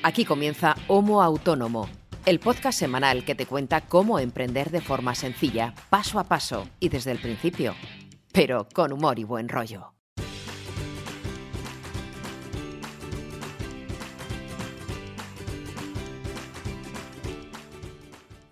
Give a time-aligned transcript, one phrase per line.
[0.00, 1.88] Aquí comienza Homo Autónomo,
[2.24, 6.88] el podcast semanal que te cuenta cómo emprender de forma sencilla, paso a paso y
[6.88, 7.74] desde el principio,
[8.32, 9.92] pero con humor y buen rollo.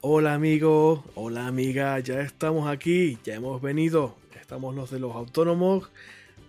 [0.00, 5.90] Hola amigo, hola amiga, ya estamos aquí, ya hemos venido, estamos los de los autónomos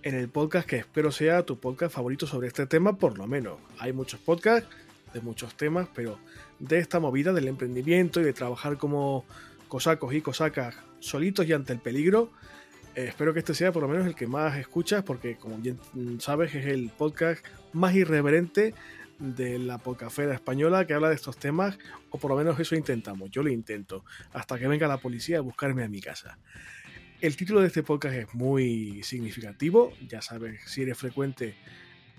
[0.02, 3.59] en el podcast que espero sea tu podcast favorito sobre este tema, por lo menos.
[3.77, 4.68] Hay muchos podcasts
[5.14, 6.20] de muchos temas, pero
[6.60, 9.25] de esta movida del emprendimiento y de trabajar como
[9.68, 12.32] cosacos y cosacas solitos y ante el peligro,
[12.96, 15.79] eh, espero que este sea por lo menos el que más escuchas, porque como bien
[16.20, 18.74] sabes es el podcast más irreverente
[19.20, 21.78] de la podcafera española que habla de estos temas,
[22.10, 24.04] o por lo menos eso intentamos, yo lo intento,
[24.34, 26.37] hasta que venga la policía a buscarme a mi casa.
[27.20, 31.56] El título de este podcast es muy significativo, ya sabes si eres frecuente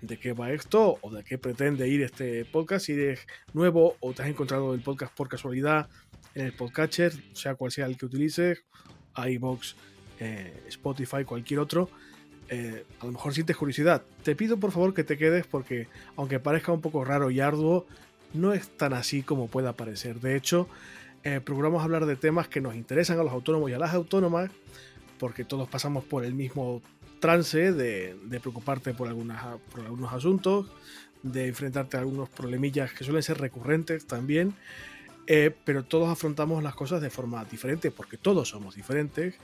[0.01, 2.87] de qué va esto o de qué pretende ir este podcast.
[2.87, 5.89] Si eres nuevo o te has encontrado el podcast por casualidad
[6.35, 8.65] en el podcatcher, sea cual sea el que utilices,
[9.17, 9.77] iBox,
[10.21, 11.91] eh, Spotify, cualquier otro,
[12.49, 14.03] eh, a lo mejor sientes curiosidad.
[14.23, 17.87] Te pido por favor que te quedes porque, aunque parezca un poco raro y arduo,
[18.35, 20.21] no es tan así como pueda parecer.
[20.21, 20.69] De hecho,
[21.25, 24.51] eh, procuramos hablar de temas que nos interesan a los autónomos y a las autónomas,
[25.19, 26.83] porque todos pasamos por el mismo
[27.21, 29.43] trance de, preocuparte por, algunas,
[29.77, 30.67] algunos asuntos,
[31.23, 34.55] de enfrentarte a algunos problemillas que suelen ser recurrentes también,
[35.27, 39.35] eh, pero todos afrontamos las cosas de forma diferente, porque todos somos diferentes,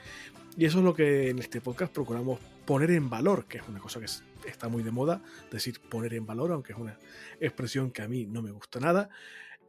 [0.57, 3.81] y eso es lo que en este podcast procuramos poner en valor, que es una
[3.81, 4.07] cosa que
[4.49, 6.97] está muy de moda, decir poner en valor, aunque es una
[7.41, 9.11] expresión que a mí no me gusta nada.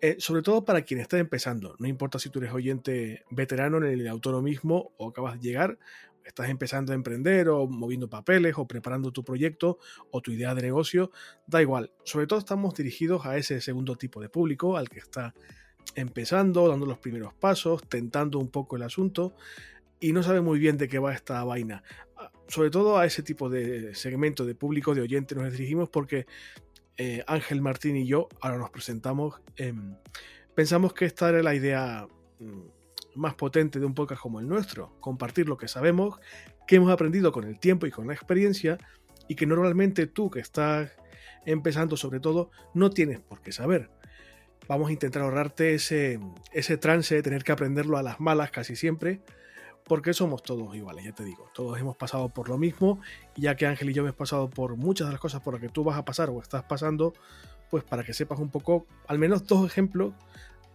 [0.02, 3.86] Eh, sobre todo para quien está empezando, no importa si tú eres oyente veterano en
[3.86, 5.80] el autonomismo o acabas de llegar,
[6.25, 9.77] estás empezando a emprender o moviendo papeles o preparando tu proyecto
[10.11, 11.11] o tu idea de negocio,
[11.47, 11.91] da igual.
[12.03, 15.33] Sobre todo estamos dirigidos a ese segundo tipo de público, al que está
[15.93, 19.35] empezando, dando los primeros pasos, tentando un poco el asunto
[19.99, 21.83] y no sabe muy bien de qué va esta vaina.
[22.17, 26.25] Ah, sobre todo a ese tipo de segmento de público, de oyente nos dirigimos porque
[26.97, 29.41] eh, Ángel Martín y yo, ahora nos presentamos,
[30.53, 32.08] pensamos que esta era la idea
[32.39, 32.74] mm,
[33.15, 36.20] más potente de un podcast como el nuestro, compartir lo que sabemos,
[36.67, 38.77] que hemos aprendido con el tiempo y con la experiencia,
[39.27, 40.92] y que normalmente tú que estás
[41.45, 43.89] empezando sobre todo, no tienes por qué saber.
[44.67, 46.20] Vamos a intentar ahorrarte ese,
[46.52, 49.21] ese trance de tener que aprenderlo a las malas casi siempre,
[49.83, 52.99] porque somos todos iguales, ya te digo, todos hemos pasado por lo mismo,
[53.36, 55.61] y ya que Ángel y yo hemos pasado por muchas de las cosas por las
[55.61, 57.14] que tú vas a pasar o estás pasando,
[57.70, 60.14] pues para que sepas un poco, al menos dos ejemplos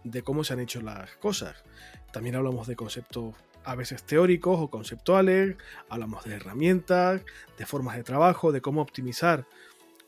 [0.03, 1.63] de cómo se han hecho las cosas.
[2.11, 5.55] También hablamos de conceptos a veces teóricos o conceptuales,
[5.89, 7.21] hablamos de herramientas,
[7.57, 9.45] de formas de trabajo, de cómo optimizar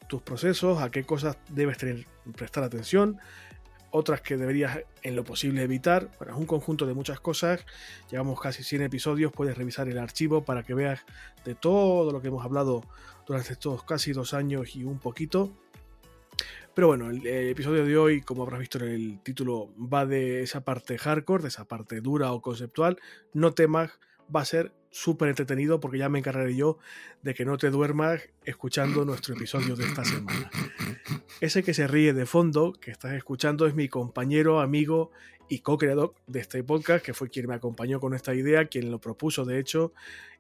[0.08, 1.78] tus procesos, a qué cosas debes
[2.36, 3.20] prestar atención,
[3.92, 6.10] otras que deberías en lo posible evitar.
[6.18, 7.64] Bueno, es un conjunto de muchas cosas.
[8.10, 11.06] Llevamos casi 100 episodios, puedes revisar el archivo para que veas
[11.46, 12.84] de todo lo que hemos hablado
[13.28, 15.52] durante estos casi dos años y un poquito.
[16.74, 20.64] Pero bueno, el, episodio de hoy, como habrás visto en el título, va de esa
[20.64, 23.00] parte hardcore, de esa parte dura o conceptual.
[23.34, 24.00] No temas,
[24.34, 26.78] va a ser súper entretenido porque ya me encargaré yo
[27.22, 30.50] de que no te duermas escuchando nuestro episodio de esta semana.
[31.42, 35.12] Ese que se ríe de fondo, que estás escuchando, es mi compañero, amigo
[35.50, 39.00] y co-creador de este podcast, que fue quien me acompañó con esta idea, quien lo
[39.00, 39.94] propuso de hecho,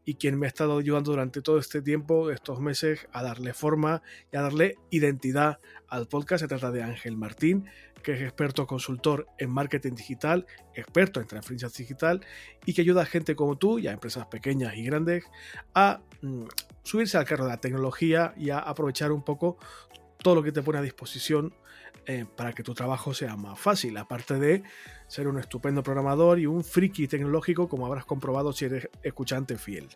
[0.05, 4.01] y quien me ha estado ayudando durante todo este tiempo, estos meses, a darle forma
[4.31, 6.41] y a darle identidad al podcast.
[6.41, 7.65] Se trata de Ángel Martín,
[8.03, 12.21] que es experto consultor en marketing digital, experto en transferencia digital
[12.65, 15.23] y que ayuda a gente como tú y a empresas pequeñas y grandes
[15.73, 16.43] a mm,
[16.83, 19.57] subirse al carro de la tecnología y a aprovechar un poco
[20.23, 21.53] todo lo que te pone a disposición
[22.05, 24.63] eh, para que tu trabajo sea más fácil, aparte de
[25.07, 29.87] ser un estupendo programador y un friki tecnológico, como habrás comprobado si eres escuchante fiel.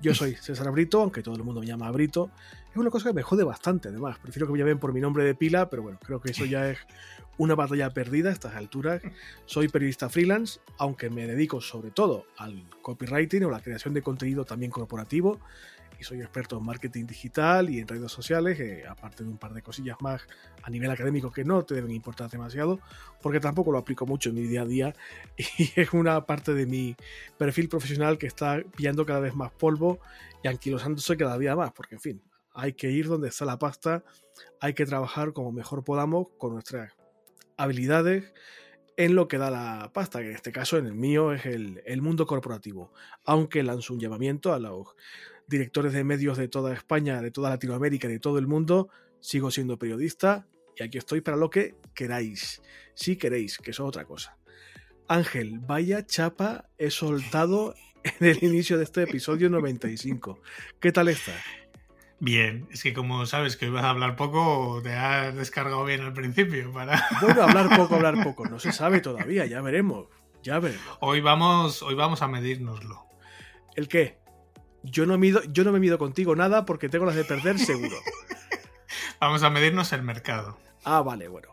[0.00, 2.30] Yo soy César Brito, aunque todo el mundo me llama Brito.
[2.70, 4.18] Es una cosa que me jode bastante, además.
[4.18, 6.70] Prefiero que me llamen por mi nombre de pila, pero bueno, creo que eso ya
[6.70, 6.78] es
[7.38, 9.02] una batalla perdida a estas alturas.
[9.46, 14.44] Soy periodista freelance, aunque me dedico sobre todo al copywriting o la creación de contenido
[14.44, 15.38] también corporativo
[15.98, 19.54] y soy experto en marketing digital y en redes sociales, eh, aparte de un par
[19.54, 20.26] de cosillas más
[20.62, 22.80] a nivel académico que no te deben importar demasiado,
[23.22, 24.94] porque tampoco lo aplico mucho en mi día a día
[25.58, 26.96] y es una parte de mi
[27.38, 30.00] perfil profesional que está pillando cada vez más polvo
[30.42, 34.04] y anquilosándose cada día más, porque en fin, hay que ir donde está la pasta,
[34.60, 36.92] hay que trabajar como mejor podamos con nuestras
[37.56, 38.32] habilidades
[38.96, 41.82] en lo que da la pasta, que en este caso, en el mío, es el,
[41.84, 42.92] el mundo corporativo.
[43.24, 44.94] Aunque lanzo un llamamiento a los
[45.46, 48.88] directores de medios de toda España, de toda Latinoamérica, de todo el mundo,
[49.20, 50.46] sigo siendo periodista,
[50.76, 52.60] Y aquí estoy para lo que queráis.
[52.94, 54.36] Si queréis, que eso es otra cosa.
[55.06, 60.40] Ángel, vaya chapa he soltado en el inicio de este episodio 95.
[60.80, 61.40] ¿Qué tal estás?
[62.20, 66.12] Bien, es que como sabes que ibas a hablar poco, te has descargado bien al
[66.12, 67.02] principio para.
[67.20, 68.46] Bueno, hablar poco, hablar poco.
[68.46, 70.06] No se sabe todavía, ya veremos.
[70.42, 70.98] Ya veremos.
[71.00, 73.06] Hoy vamos, hoy vamos a medírnoslo.
[73.74, 74.23] ¿El qué?
[74.84, 77.96] Yo no, mido, yo no me mido contigo nada porque tengo las de perder seguro.
[79.20, 80.58] vamos a medirnos el mercado.
[80.84, 81.48] Ah, vale, bueno.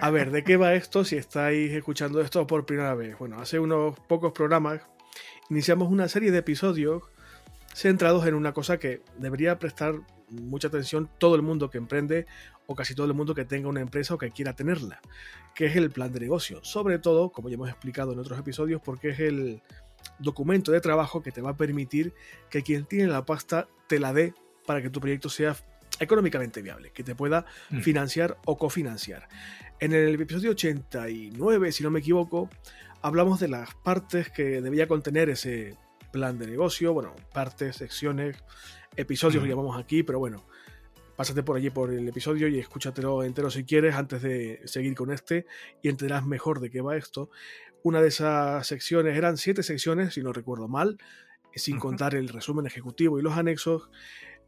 [0.00, 3.18] A ver, ¿de qué va esto si estáis escuchando esto por primera vez?
[3.18, 4.82] Bueno, hace unos pocos programas
[5.48, 7.02] iniciamos una serie de episodios
[7.74, 9.94] centrados en una cosa que debería prestar
[10.28, 12.26] mucha atención todo el mundo que emprende
[12.66, 15.00] o casi todo el mundo que tenga una empresa o que quiera tenerla,
[15.54, 16.60] que es el plan de negocio.
[16.62, 19.62] Sobre todo, como ya hemos explicado en otros episodios, porque es el
[20.18, 22.14] documento de trabajo que te va a permitir
[22.50, 24.34] que quien tiene la pasta te la dé
[24.66, 25.56] para que tu proyecto sea
[25.98, 27.80] económicamente viable, que te pueda mm.
[27.80, 29.28] financiar o cofinanciar.
[29.80, 32.50] En el episodio 89, si no me equivoco,
[33.02, 35.76] hablamos de las partes que debía contener ese
[36.12, 38.36] plan de negocio, bueno, partes, secciones,
[38.96, 40.44] episodios lo llamamos aquí, pero bueno,
[41.16, 45.12] pásate por allí por el episodio y escúchatelo entero si quieres antes de seguir con
[45.12, 45.46] este
[45.82, 47.30] y entenderás mejor de qué va esto.
[47.82, 50.98] Una de esas secciones eran siete secciones, si no recuerdo mal,
[51.54, 53.90] sin contar el resumen ejecutivo y los anexos.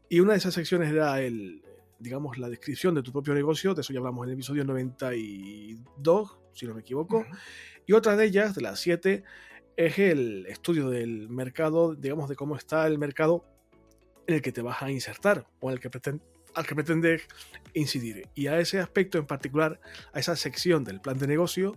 [0.09, 1.63] Y una de esas secciones era el,
[1.99, 6.37] digamos, la descripción de tu propio negocio, de eso ya hablamos en el episodio 92,
[6.53, 7.25] si no me equivoco.
[7.85, 9.23] Y otra de ellas, de las siete,
[9.77, 13.45] es el estudio del mercado, digamos, de cómo está el mercado
[14.27, 15.89] en el que te vas a insertar o en el que
[16.55, 17.23] al que pretendes
[17.73, 18.27] incidir.
[18.35, 19.79] Y a ese aspecto en particular,
[20.13, 21.75] a esa sección del plan de negocio,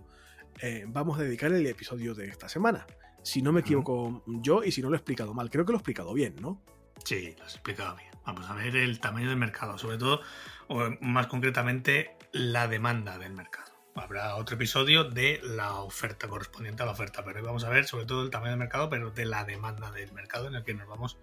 [0.61, 2.85] eh, vamos a dedicar el episodio de esta semana.
[3.23, 5.77] Si no me equivoco yo y si no lo he explicado mal, creo que lo
[5.77, 6.61] he explicado bien, ¿no?
[7.03, 8.11] Sí, lo has explicado bien.
[8.25, 10.21] Vamos a ver el tamaño del mercado, sobre todo,
[10.67, 16.85] o más concretamente, la demanda del mercado habrá otro episodio de la oferta correspondiente a
[16.85, 19.25] la oferta, pero hoy vamos a ver sobre todo el tamaño del mercado, pero de
[19.25, 21.17] la demanda del mercado en el que nos vamos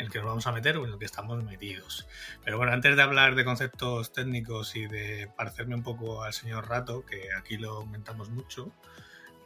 [0.00, 2.08] en el que nos vamos a meter o en el que estamos metidos.
[2.42, 6.68] Pero bueno, antes de hablar de conceptos técnicos y de parecerme un poco al señor
[6.68, 8.72] Rato, que aquí lo aumentamos mucho,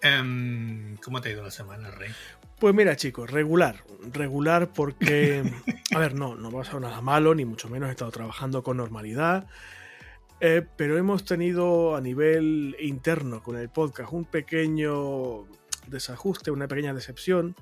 [0.00, 2.12] em, ¿cómo te ha ido la semana, Rey?
[2.60, 3.82] Pues mira, chicos, regular.
[4.12, 5.42] Regular porque,
[5.94, 8.76] a ver, no, no a ser nada malo, ni mucho menos he estado trabajando con
[8.76, 9.48] normalidad.
[10.40, 15.46] Eh, pero hemos tenido a nivel interno con el podcast un pequeño
[15.88, 17.56] desajuste, una pequeña decepción,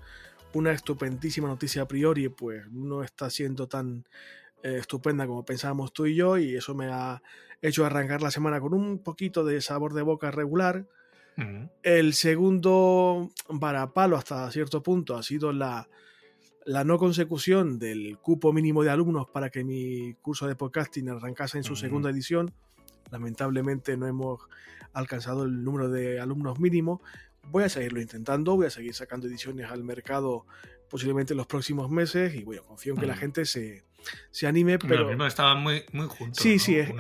[0.55, 4.05] una estupendísima noticia a priori, pues no está siendo tan
[4.63, 7.23] eh, estupenda como pensábamos tú y yo, y eso me ha
[7.61, 10.87] hecho arrancar la semana con un poquito de sabor de boca regular.
[11.83, 15.89] El segundo varapalo hasta cierto punto ha sido la,
[16.67, 21.57] la no consecución del cupo mínimo de alumnos para que mi curso de podcasting arrancase
[21.57, 22.53] en su segunda edición.
[23.11, 24.41] Lamentablemente no hemos
[24.93, 27.01] alcanzado el número de alumnos mínimo.
[27.49, 30.47] Voy a seguirlo intentando, voy a seguir sacando ediciones al mercado
[30.89, 33.85] posiblemente en los próximos meses y bueno, confío en que la gente se,
[34.31, 35.11] se anime, pero...
[35.11, 36.43] Estaban estaba muy, muy juntos.
[36.43, 36.91] Sí, sí, es,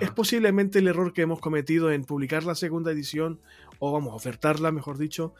[0.00, 3.40] es, posiblemente el error que hemos cometido en publicar la segunda edición,
[3.78, 5.34] o vamos, ofertarla, mejor dicho,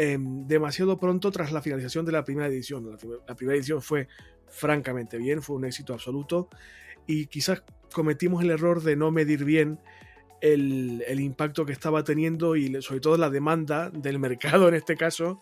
[0.00, 2.88] Em, demasiado pronto tras la finalización de la primera edición.
[3.26, 4.06] La, primera edición fue
[4.46, 6.48] francamente bien, fue un éxito absoluto
[7.04, 9.80] y quizás cometimos el error de no medir bien
[10.40, 15.40] el, impacto que estaba teniendo y sobre todo la demanda del mercado en este caso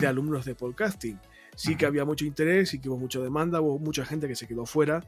[0.00, 1.18] de alumnos de podcasting.
[1.54, 4.46] Sí que había mucho interés, sí que hubo mucha demanda, hubo mucha gente que se
[4.46, 5.06] quedó fuera,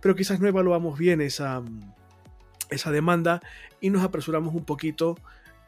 [0.00, 1.62] pero quizás no evaluamos bien esa,
[2.70, 3.42] esa demanda
[3.80, 5.16] y nos apresuramos un poquito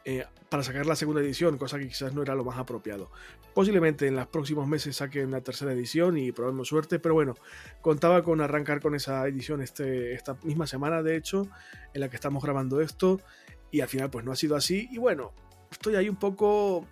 [0.09, 3.11] eh, para sacar la segunda edición, cosa que quizás no era lo más apropiado.
[3.53, 7.35] Posiblemente en los próximos meses saque una tercera edición y probemos suerte, pero bueno,
[7.81, 11.49] contaba con arrancar con esa edición este, esta misma semana, de hecho,
[11.93, 13.19] en la que estamos grabando esto,
[13.69, 15.33] y al final pues no ha sido así, y bueno,
[15.69, 16.87] estoy ahí un poco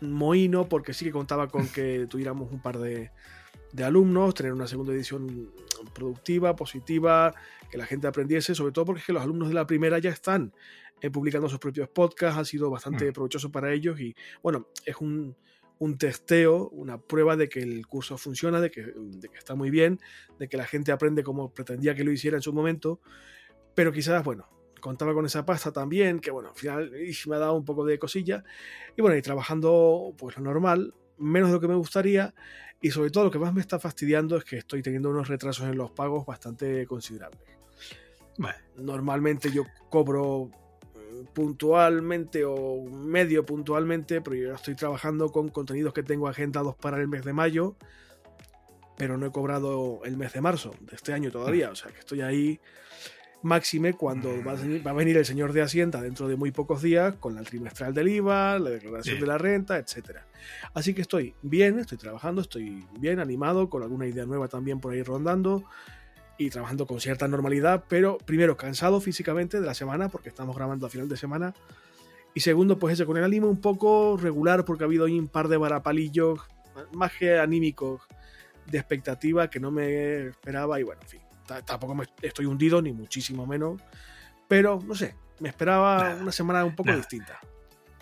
[0.00, 3.10] mohino porque sí que contaba con que tuviéramos un par de,
[3.74, 5.52] de alumnos, tener una segunda edición
[5.94, 7.34] productiva, positiva,
[7.70, 10.08] que la gente aprendiese, sobre todo porque es que los alumnos de la primera ya
[10.08, 10.54] están
[11.00, 13.12] eh, publicando sus propios podcasts, ha sido bastante mm.
[13.12, 15.36] provechoso para ellos y bueno, es un,
[15.98, 18.94] testeo, una prueba de que el curso funciona, de que,
[19.36, 20.00] está muy bien,
[20.38, 23.00] de que la gente aprende como pretendía que lo hiciera en su momento,
[23.74, 24.48] pero quizás, bueno,
[24.80, 26.90] contaba con esa pasta también, que bueno, al final
[27.26, 28.42] me ha dado un poco de cosilla,
[28.96, 32.34] y bueno, y trabajando pues lo normal, menos de lo que me gustaría,
[32.80, 35.66] y sobre todo lo que más me está fastidiando es que estoy teniendo unos retrasos
[35.66, 37.56] en los pagos bastante considerables.
[38.76, 40.50] Normalmente yo cobro
[41.32, 47.08] puntualmente o medio puntualmente, pero yo estoy trabajando con contenidos que tengo agendados para el
[47.08, 47.76] mes de mayo,
[48.96, 51.98] pero no he cobrado el mes de marzo de este año todavía, o sea que
[51.98, 52.60] estoy ahí
[53.42, 57.34] máxime cuando va, a venir, el señor de Hacienda dentro de muy pocos días con
[57.34, 60.18] la trimestral del IVA, la declaración de la renta, etc.
[60.74, 64.92] Así que estoy bien, estoy trabajando, estoy bien animado, con alguna idea nueva también por
[64.92, 65.64] ahí rondando
[66.38, 70.86] y trabajando con cierta normalidad, pero primero cansado físicamente de la semana porque estamos grabando
[70.86, 71.54] a final de semana
[72.34, 75.28] y segundo pues ese con el ánimo un poco regular porque ha habido ahí un
[75.28, 76.40] par de varapalillos
[76.92, 78.02] más que anímicos
[78.66, 81.20] de expectativa que no me esperaba y bueno, en fin
[81.64, 83.80] tampoco me estoy hundido, ni muchísimo menos.
[84.48, 87.38] Pero, no sé, me esperaba una semana un poco distinta.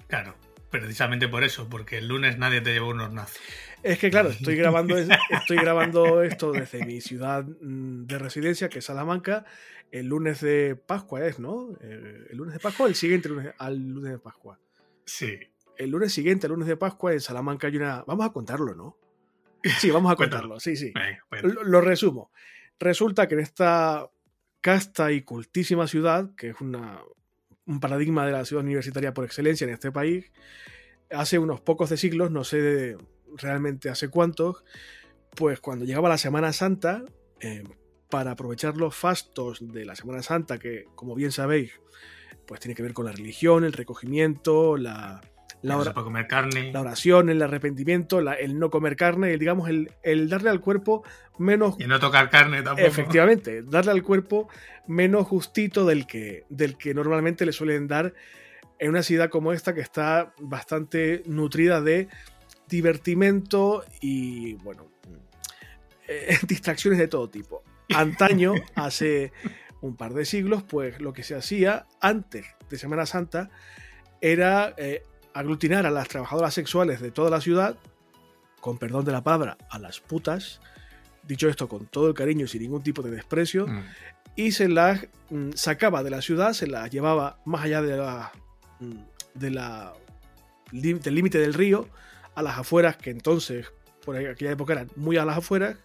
[0.07, 0.35] Claro,
[0.81, 3.41] precisamente por eso, porque el lunes nadie te llevó unos nazis.
[3.83, 8.81] Es que claro, estoy grabando, estoy grabando esto desde mi ciudad mm, de residencia, que
[8.81, 9.45] es Salamanca,
[9.93, 11.77] el lunes de Pascua es, ¿no?
[11.81, 14.59] Eh, el lunes de Pascua, el siguiente lunes, al lunes de Pascua.
[15.05, 15.39] Sí.
[15.77, 18.03] El lunes siguiente, el lunes de Pascua, en Salamanca hay una...
[18.05, 18.97] Vamos a contarlo, ¿no?
[19.79, 20.93] Sí, vamos a contarlo, sí, sí.
[21.43, 22.33] lo, resumo.
[22.81, 24.11] Resulta que en esta
[24.61, 27.01] casta y cultísima ciudad, que es una,
[27.67, 30.33] un paradigma de la ciudad universitaria por excelencia en este país,
[31.11, 32.97] hace unos pocos de siglos, no sé
[33.37, 34.65] realmente hace cuántos,
[35.35, 37.05] pues cuando llegaba la Semana Santa,
[37.41, 37.65] eh,
[38.11, 41.81] para aprovechar los fastos de la Semana Santa, que como bien sabéis,
[42.47, 45.21] pues tiene que ver con la religión, el recogimiento, la,
[45.65, 46.73] la, comer carne.
[46.73, 51.05] la oración, el arrepentimiento, el no comer carne, el, digamos, el, darle al cuerpo
[51.39, 51.77] menos...
[51.79, 52.87] Y no tocar carne tampoco.
[52.87, 54.49] Efectivamente, darle al cuerpo
[54.87, 58.13] menos justito del que, del que normalmente le suelen dar
[58.79, 62.09] en una ciudad como esta que está bastante nutrida de
[62.69, 64.91] divertimento y, bueno,
[66.09, 67.63] eh, distracciones de todo tipo.
[67.95, 69.33] Antaño, hace
[69.81, 73.51] un par de siglos, pues lo que se hacía antes de Semana Santa
[74.21, 75.03] era eh,
[75.35, 77.77] aglutinar a las trabajadoras sexuales de toda la ciudad,
[78.61, 80.61] con perdón de la palabra, a las putas,
[81.23, 83.83] dicho esto con todo el cariño y sin ningún tipo de desprecio, mm.
[84.37, 88.33] y se las mm, sacaba de la ciudad, se las llevaba más allá de la,
[88.81, 88.95] mm,
[89.35, 89.93] de la
[90.73, 91.89] del límite del río,
[92.35, 93.67] a las afueras, que entonces,
[94.05, 95.77] por aquella época eran muy a las afueras.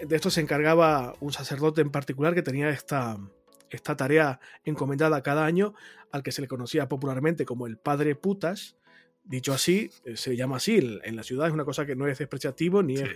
[0.00, 3.16] De esto se encargaba un sacerdote en particular que tenía esta,
[3.74, 5.74] esta tarea encomendada cada año
[6.10, 8.76] al que se le conocía popularmente como el padre putas.
[9.24, 12.18] Dicho así, eh, se llama así en la ciudad, es una cosa que no es
[12.18, 13.10] despreciativo ni es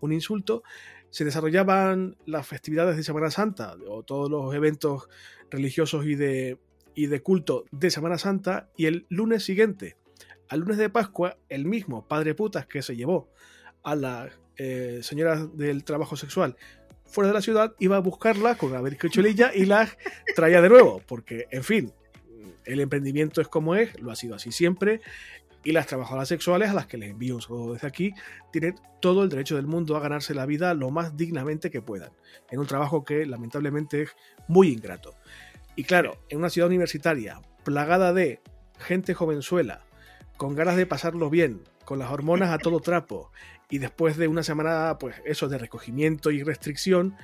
[0.00, 0.62] un insulto.
[1.10, 5.08] Se desarrollaban las festividades de Semana Santa o todos los eventos
[5.50, 6.58] religiosos y de,
[6.94, 9.96] y de culto de Semana Santa y el lunes siguiente,
[10.48, 13.30] al lunes de Pascua, el mismo padre putas que se llevó
[13.82, 16.56] a las eh, señoras del trabajo sexual
[17.08, 19.96] fuera de la ciudad, iba a buscarlas con una bizcocholilla y las
[20.36, 21.92] traía de nuevo, porque, en fin,
[22.64, 25.00] el emprendimiento es como es, lo ha sido así siempre,
[25.64, 28.14] y las trabajadoras sexuales, a las que les envío un saludo desde aquí,
[28.52, 32.10] tienen todo el derecho del mundo a ganarse la vida lo más dignamente que puedan,
[32.50, 34.10] en un trabajo que lamentablemente es
[34.46, 35.14] muy ingrato.
[35.76, 38.40] Y claro, en una ciudad universitaria plagada de
[38.78, 39.84] gente jovenzuela,
[40.36, 43.30] con ganas de pasarlo bien, con las hormonas a todo trapo,
[43.70, 47.16] y después de una semana, pues eso de recogimiento y restricción,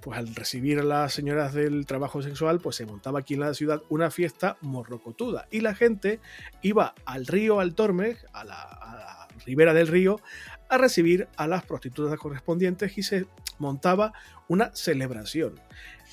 [0.00, 3.54] pues al recibir a las señoras del trabajo sexual, pues se montaba aquí en la
[3.54, 5.48] ciudad una fiesta morrocotuda.
[5.50, 6.20] Y la gente
[6.62, 10.20] iba al río, al Tormes, a la, ribera del río,
[10.68, 13.26] a recibir a las prostitutas correspondientes y se
[13.58, 14.12] montaba
[14.46, 15.60] una celebración.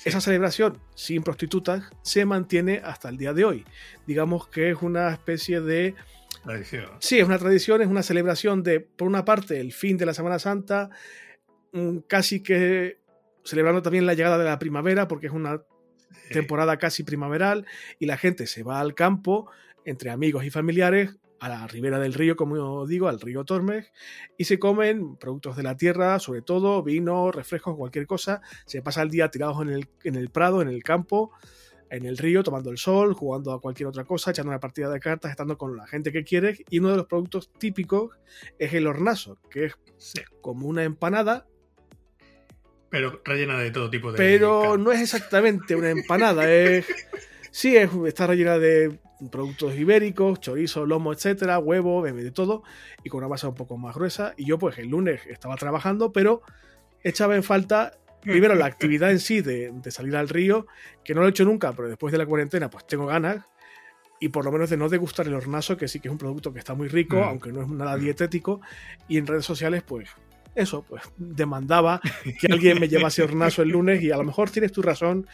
[0.04, 3.64] Esa celebración sin prostitutas se mantiene hasta el día de hoy.
[4.06, 5.94] Digamos que es una especie de
[7.00, 10.14] Sí, es una tradición, es una celebración de, por una parte, el fin de la
[10.14, 10.90] Semana Santa,
[12.06, 13.00] casi que
[13.44, 15.62] celebrando también la llegada de la primavera, porque es una
[16.30, 17.66] temporada casi primaveral,
[17.98, 19.50] y la gente se va al campo
[19.84, 23.92] entre amigos y familiares a la ribera del río, como digo, al río Tormes,
[24.38, 28.40] y se comen productos de la tierra, sobre todo vino, refrescos, cualquier cosa.
[28.64, 31.32] Se pasa el día tirados en el, en el prado, en el campo,
[31.90, 35.00] en el río tomando el sol, jugando a cualquier otra cosa, echando una partida de
[35.00, 36.64] cartas, estando con la gente que quiere.
[36.70, 38.10] Y uno de los productos típicos
[38.58, 39.74] es el hornazo, que es
[40.40, 41.46] como una empanada.
[42.90, 44.18] Pero rellena de todo tipo de.
[44.18, 46.86] Pero no es exactamente una empanada, es.
[47.50, 48.98] Sí, está rellena de
[49.30, 52.62] productos ibéricos, chorizo, lomo, etcétera, huevo, de todo,
[53.02, 54.34] y con una masa un poco más gruesa.
[54.36, 56.42] Y yo, pues, el lunes estaba trabajando, pero
[57.02, 57.92] echaba en falta
[58.26, 60.66] primero la actividad en sí de, salir al río,
[61.04, 63.44] que no lo he hecho nunca, pero después de la cuarentena pues tengo ganas,
[64.20, 66.52] y por lo menos de no degustar el hornazo, que sí que es un producto
[66.52, 67.24] que está muy rico, mm.
[67.24, 68.00] aunque no es nada mm.
[68.00, 68.60] dietético,
[69.08, 70.08] y en redes sociales pues
[70.54, 72.00] eso, pues demandaba
[72.40, 75.26] que alguien me llevase hornazo el lunes y a lo mejor tienes tu razón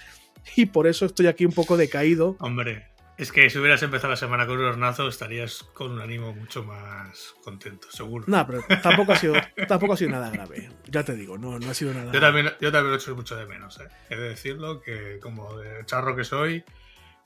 [0.56, 2.37] y por eso estoy aquí un poco decaído.
[2.40, 2.88] Hombre,
[3.19, 6.64] Es que si hubieras empezado la semana con un hornazo, estarías con un ánimo mucho
[6.64, 8.25] más contento, seguro.
[8.26, 9.35] No, pero tampoco ha sido,
[9.69, 10.71] tampoco ha sido nada grave.
[10.87, 13.37] Ya te digo, no, no ha sido nada Yo también, yo también lo echo mucho
[13.37, 13.88] de menos, ¿eh?
[14.09, 16.64] He de decirlo que, como de charro que soy,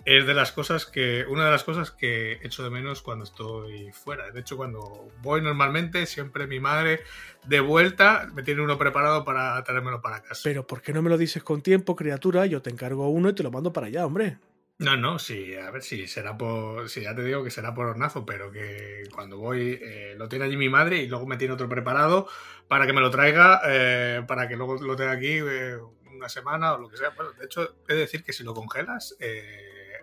[0.04, 1.24] es de las cosas que.
[1.28, 4.30] Una de las cosas que echo de menos cuando estoy fuera.
[4.30, 7.00] De hecho, cuando voy normalmente, siempre mi madre
[7.44, 10.42] de vuelta me tiene uno preparado para traérmelo para casa.
[10.44, 12.46] Pero ¿por qué no me lo dices con tiempo, criatura?
[12.46, 14.38] Yo te encargo uno y te lo mando para allá, hombre.
[14.78, 16.90] No, no, sí, a ver si será por.
[16.90, 20.44] Si ya te digo que será por hornazo, pero que cuando voy eh, lo tiene
[20.44, 22.28] allí mi madre y luego me tiene otro preparado
[22.68, 25.78] para que me lo traiga, eh, para que luego lo tenga aquí eh,
[26.14, 27.10] una semana o lo que sea.
[27.10, 29.16] Bueno, de hecho, he de decir que si lo congelas,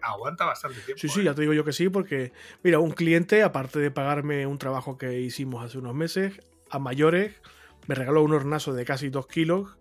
[0.01, 1.00] aguanta bastante tiempo.
[1.00, 4.48] Sí, sí, ya te digo yo que sí, porque, mira, un cliente, aparte de pagarme
[4.48, 7.36] un trabajo que hicimos hace unos meses, a mayores,
[7.88, 9.77] me regaló un hornazo de casi dos kilos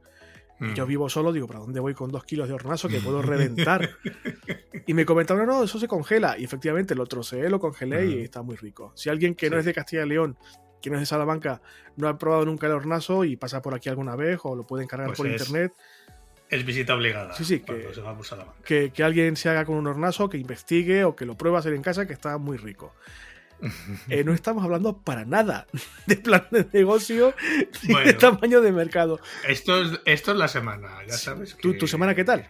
[0.74, 0.88] yo mm.
[0.88, 3.90] vivo solo, digo, ¿para dónde voy con dos kilos de hornazo que puedo reventar?
[4.86, 6.38] y me comentaron, no, eso se congela.
[6.38, 8.92] Y efectivamente lo troceé, lo congelé y está muy rico.
[8.94, 10.36] Si alguien que no es de Castilla y León,
[10.80, 11.62] que no es de Salamanca,
[11.96, 14.84] no ha probado nunca el hornazo y pasa por aquí alguna vez o lo puede
[14.84, 15.72] encargar pues por internet.
[16.48, 17.34] Es visita obligada.
[17.34, 17.60] Sí, sí,
[18.64, 21.60] que, que, alguien se haga con un hornazo, que investigue o que lo pruebe a
[21.60, 22.94] hacer en casa, que está muy rico.
[24.08, 25.66] Eh, no estamos hablando para nada
[26.06, 27.34] de plan de negocio
[27.82, 29.20] ni de tamaño de mercado.
[29.46, 31.56] Esto es, esto es la semana, ya sabes.
[31.56, 32.48] ¿Tu, semana qué tal?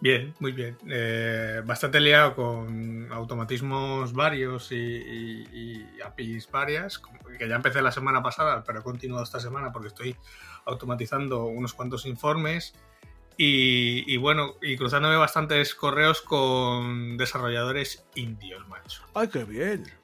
[0.00, 0.76] Bien, muy bien.
[0.88, 7.02] Eh, bastante liado con automatismos varios y, APIs varias,
[7.38, 10.16] que ya empecé la semana pasada, pero he continuado esta semana porque estoy
[10.66, 12.74] automatizando unos cuantos informes.
[13.40, 19.04] Y, y, bueno, y cruzándome bastantes correos con desarrolladores indios, macho.
[19.14, 19.97] ¡Ay, qué bien!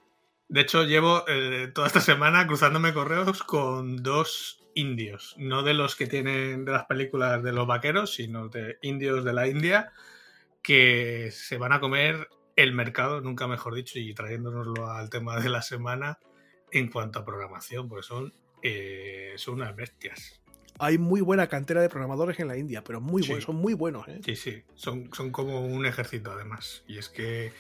[0.55, 5.97] De hecho, llevo eh, toda esta semana cruzándome correos con dos indios, no de los
[5.97, 9.91] que tienen de las películas de los vaqueros, sino de indios de la India,
[10.63, 15.49] que se van a comer el mercado, nunca mejor dicho, y trayéndonoslo al tema de
[15.49, 16.21] la semana
[16.71, 18.33] en cuanto a programación, porque son,
[18.63, 20.44] eh, son unas bestias
[20.79, 24.09] hay muy buena cantera de programadores en la India, pero muy buenos, son muy buenos.
[24.09, 24.21] ¿eh?
[24.25, 26.83] Sí, sí, son, son como un ejército además.
[26.87, 27.53] Y es que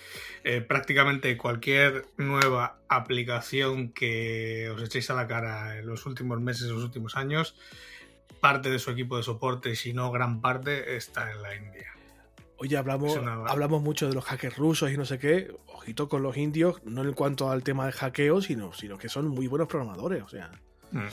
[0.42, 6.68] eh, prácticamente cualquier nueva aplicación que os echéis a la cara en los últimos meses,
[6.68, 7.56] los últimos años,
[8.40, 11.94] parte de su equipo de soporte, si no gran parte, está en la India.
[12.56, 15.54] Oye, hablamos, hablamos mucho de los hackers rusos y no sé qué.
[15.66, 19.28] Ojito con los indios, no en cuanto al tema de hackeo, sino, sino que son
[19.28, 20.22] muy buenos programadores.
[20.22, 20.50] O sea,
[20.92, 21.06] mm.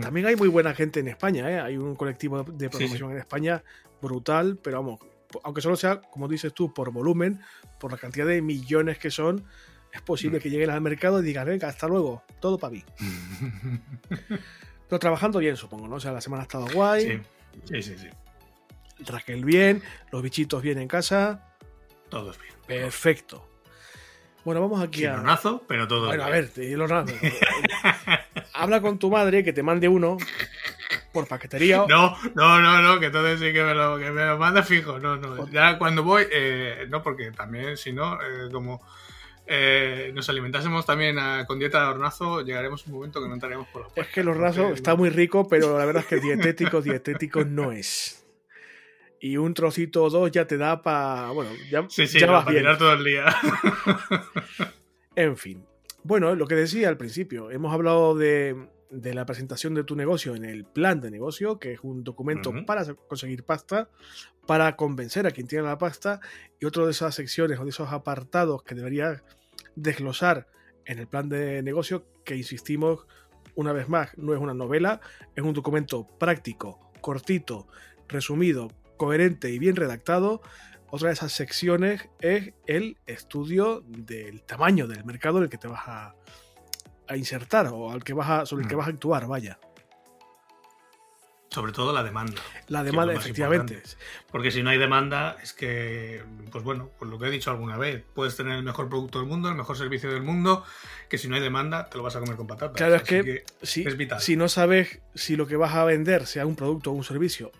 [0.00, 1.58] También hay muy buena gente en España, ¿eh?
[1.58, 3.62] hay un colectivo de programación en España
[4.00, 5.00] brutal, pero vamos,
[5.42, 7.40] aunque solo sea, como dices tú, por volumen,
[7.78, 9.44] por la cantidad de millones que son,
[9.92, 10.42] es posible mm.
[10.42, 12.84] que lleguen al mercado y digan, venga, hasta luego, todo para mí.
[14.88, 15.96] pero trabajando bien, supongo, ¿no?
[15.96, 17.22] O sea, la semana ha estado guay.
[17.64, 18.08] Sí, sí, sí.
[19.06, 21.54] Raquel bien, los bichitos bien en casa.
[22.08, 22.54] Todos bien.
[22.66, 23.49] Perfecto.
[24.44, 25.14] Bueno, vamos aquí a.
[25.14, 26.06] Hornazo, pero todo.
[26.06, 27.14] Bueno, a ver, el hornazo.
[28.54, 30.16] Habla con tu madre que te mande uno
[31.12, 31.84] por paquetería.
[31.88, 34.98] No, no, no, no, que entonces sí que me lo, que me lo manda fijo.
[34.98, 35.48] No, no.
[35.50, 38.82] Ya cuando voy, eh, no, porque también, si no, eh, como
[39.46, 43.82] eh, nos alimentásemos también con dieta de hornazo, llegaremos un momento que no entraremos por
[43.82, 47.44] la Es que el hornazo está muy rico, pero la verdad es que dietético, dietético
[47.44, 48.19] no es
[49.20, 51.30] y un trocito o dos ya te da para.
[51.30, 53.26] Bueno, ya, sí, sí, para tirar todo el día.
[55.14, 55.64] en fin.
[56.02, 60.34] Bueno, lo que decía al principio, hemos hablado de, de, la presentación de tu negocio
[60.34, 63.90] en el plan de negocio, que es un documento para conseguir pasta,
[64.46, 66.20] para convencer a quien tiene la pasta,
[66.58, 69.22] y otro de esas secciones o de esos apartados que deberías
[69.76, 70.46] desglosar
[70.86, 73.06] en el plan de negocio, que insistimos
[73.54, 75.02] una vez más, no es una novela,
[75.36, 77.68] es un documento práctico, cortito,
[78.08, 80.42] resumido, coherente y bien redactado,
[80.90, 85.68] otra de esas secciones es el estudio del tamaño del mercado en el que te
[85.68, 86.14] vas a,
[87.16, 88.78] insertar o al que vas a, sobre el que mm.
[88.78, 89.58] vas a actuar, vaya.
[91.48, 92.42] Sobre todo la demanda.
[92.68, 93.82] La demanda, efectivamente.
[94.30, 97.78] Porque si no hay demanda, es que, pues bueno, pues lo que he dicho alguna
[97.78, 100.62] vez, puedes tener el mejor producto del mundo, el mejor servicio del mundo,
[101.08, 102.76] que si no hay demanda, te lo vas a comer con patatas.
[102.76, 104.20] Claro, es que, si, es vital.
[104.20, 107.50] si no sabes si lo que vas a vender, sea un producto o un servicio,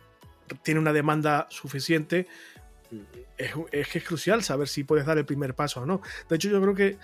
[0.62, 2.26] tiene una demanda suficiente,
[3.36, 6.02] es, que es crucial saber si puedes dar el primer paso o no.
[6.28, 6.98] De hecho, yo creo que,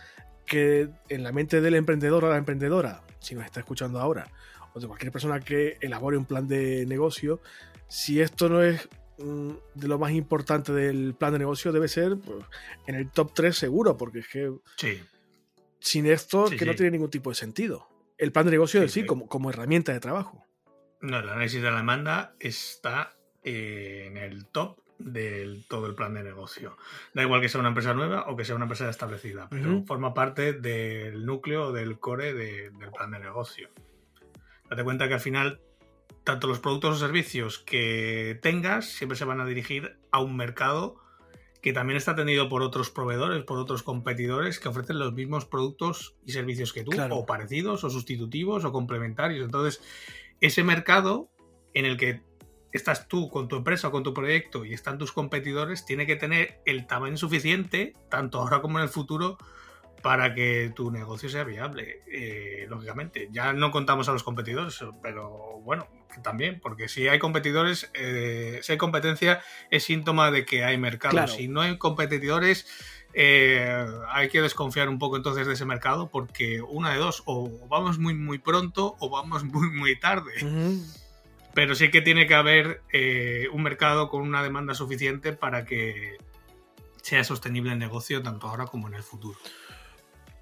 [0.45, 4.31] que en la mente del emprendedor o la emprendedora, si nos está escuchando ahora,
[4.75, 7.41] o de cualquier persona que elabore un plan de negocio,
[7.89, 12.19] si esto no es mm, de lo más importante del plan de negocio, debe ser
[12.19, 12.45] pues,
[12.87, 14.53] en el top 3 seguro, porque es que
[15.79, 17.89] sin esto que no tiene ningún tipo de sentido.
[18.19, 20.45] El plan de negocio en sí, como, como herramienta de trabajo.
[21.01, 23.16] No, el análisis de la demanda está
[23.47, 26.77] en el top de todo el plan de negocio.
[27.15, 30.15] Da igual que sea una empresa nueva o que sea una empresa establecida, pero forma
[30.15, 33.71] parte del núcleo, del core del plan de negocio.
[34.69, 35.61] Date cuenta que al final,
[36.25, 40.97] tanto los productos o servicios que tengas siempre se van a dirigir a un mercado
[41.63, 46.17] que también está atendido por otros proveedores, por otros competidores que ofrecen los mismos productos
[46.25, 49.45] y servicios que tú, o parecidos, o sustitutivos, o complementarios.
[49.45, 49.81] Entonces,
[50.41, 51.29] ese mercado
[51.75, 52.23] en el que
[52.73, 56.17] estás tú con tu empresa o con tu proyecto y están tus competidores, tiene que
[56.17, 59.39] tener el tamaño suficiente, tanto ahora como en el futuro,
[60.03, 62.03] para que tu negocio sea viable.
[62.07, 65.89] Eh, lógicamente, ya no contamos a los competidores, pero bueno,
[66.23, 71.27] también, porque si hay competidores, eh, si hay competencia, es síntoma de que hay mercado.
[71.27, 72.67] Si no hay competidores,
[73.15, 77.51] eh, hay que desconfiar un poco entonces de ese mercado, porque una de dos, o
[77.69, 80.35] vamos muy muy pronto o vamos muy muy tarde.
[81.57, 82.83] Pero sí que tiene que haber
[83.51, 86.19] un mercado con una demanda suficiente para que
[87.01, 89.39] sea sostenible el negocio tanto ahora como en el futuro.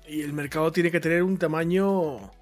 [0.09, 2.33] Y el mercado tiene que tener un tamaño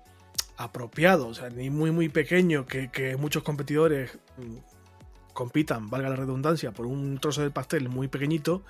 [0.56, 6.72] apropiado, o sea, ni muy muy pequeño, que, muchos competidores mm, compitan, valga la redundancia,
[6.72, 8.64] por un trozo del pastel muy pequeñito,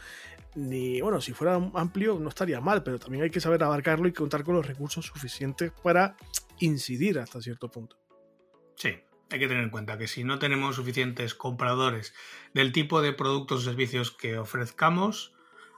[0.57, 4.13] ni, bueno, si fuera amplio no estaría mal, pero también hay que saber abarcarlo y
[4.13, 6.17] contar con los recursos suficientes para
[6.59, 7.97] incidir hasta cierto punto.
[8.75, 8.91] Sí,
[9.33, 12.15] hay que tener en cuenta que si no tenemos suficientes compradores
[12.55, 15.35] del tipo de productos o servicios que ofrezcamos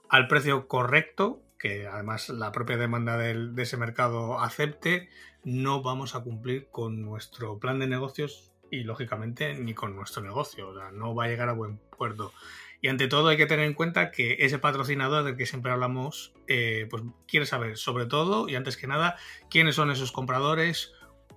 [0.09, 5.09] al precio correcto, que además la propia demanda de ese mercado acepte,
[5.45, 10.69] no vamos a cumplir con nuestro plan de negocios y lógicamente ni con nuestro negocio,
[10.69, 12.33] o sea, no va a llegar a buen puerto.
[12.81, 16.35] Y ante todo hay que tener en cuenta que ese patrocinador del que siempre hablamos,
[16.49, 19.17] eh, pues quiere saber sobre todo y antes que nada
[19.49, 20.93] quiénes son esos compradores,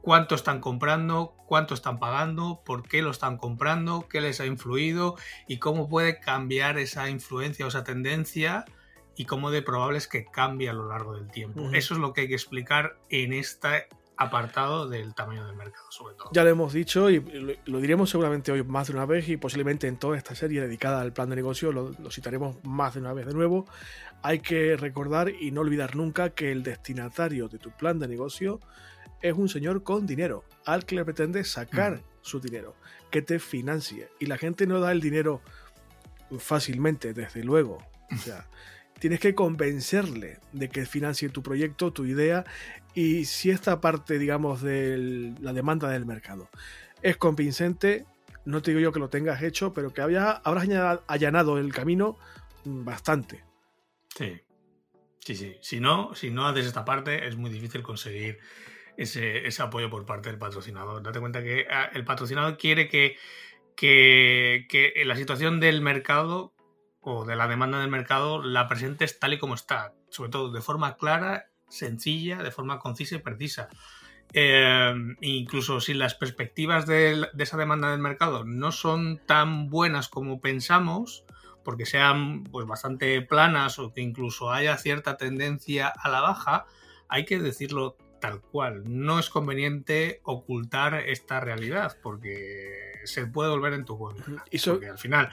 [0.08, 5.18] cuánto están comprando, cuánto están pagando, por qué lo están comprando, qué les ha influido
[5.50, 8.64] y cómo puede cambiar esa influencia o esa tendencia
[9.18, 11.72] y cómo de probable es que cambie a lo largo del tiempo.
[11.74, 16.16] Eso es lo que hay que explicar en este apartado del tamaño del mercado, sobre
[16.16, 16.30] todo.
[16.32, 17.20] Ya lo hemos dicho y
[17.66, 21.02] lo, diremos seguramente hoy más de una vez y posiblemente en toda esta serie dedicada
[21.02, 23.66] al plan de negocio lo, lo citaremos más de una vez de nuevo.
[24.24, 28.62] Hay que recordar y no olvidar nunca que el destinatario de tu plan de negocio
[29.22, 32.76] es un señor con dinero, al que le pretendes sacar su dinero,
[33.10, 34.10] que te financie.
[34.20, 35.42] Y la gente no da el dinero
[36.40, 37.78] fácilmente, desde luego.
[38.12, 38.48] O sea,
[39.00, 42.46] tienes que convencerle de que financie tu proyecto, tu idea,
[42.94, 46.50] y si esta parte, digamos, de la demanda del mercado
[47.02, 48.06] es convincente,
[48.46, 50.42] no te digo yo que lo tengas hecho, pero que habrás
[51.08, 52.18] allanado el camino
[52.66, 53.44] bastante.
[54.16, 54.42] Sí,
[55.20, 55.58] sí, sí.
[55.62, 58.40] Si no, si no haces esta parte, es muy difícil conseguir
[58.98, 61.02] ese, apoyo por parte del patrocinador.
[61.04, 63.18] Date cuenta que ah, el patrocinador quiere que,
[63.76, 66.54] que, la situación del mercado
[67.02, 70.62] o de la demanda del mercado la presentes tal y como está, sobre todo de
[70.62, 73.70] forma clara, sencilla, de forma concisa y precisa.
[74.34, 80.42] Eh, incluso si las perspectivas de, esa demanda del mercado no son tan buenas como
[80.42, 81.24] pensamos,
[81.64, 86.66] porque sean pues bastante planas o que incluso haya cierta tendencia a la baja,
[87.10, 88.84] hay que decirlo tal cual.
[88.86, 94.44] No es conveniente ocultar esta realidad porque se puede volver en tu contra.
[94.52, 95.30] Y Porque al final,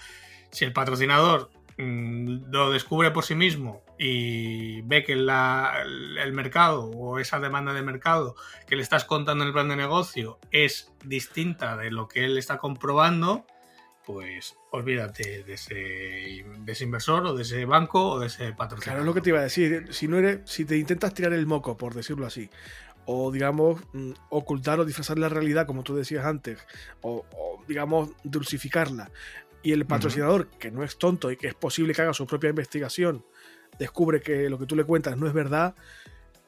[0.51, 7.19] si el patrocinador Mm, lo descubre por sí mismo y ve que el mercado o
[7.19, 8.37] esa demanda de mercado
[8.69, 12.39] que le estás contando en el plan de negocio es distinta de lo que él
[12.39, 13.45] está comprobando,
[14.07, 18.83] pues olvídate de ese, inversor o de ese banco o de ese patrocinador.
[18.83, 19.89] Claro, es lo que te iba a decir.
[19.91, 22.51] Si, no eres, si te intentas tirar el moco, por decirlo así,
[23.07, 26.59] o digamos mm, ocultar o disfrazar la realidad, como tú decías antes,
[27.03, 27.25] o
[27.67, 29.11] digamos dulcificarla,
[29.65, 32.51] y el patrocinador, que no es tonto y que es posible que haga su propia
[32.51, 33.25] investigación,
[33.79, 35.75] descubre que lo que tú le cuentas no es verdad,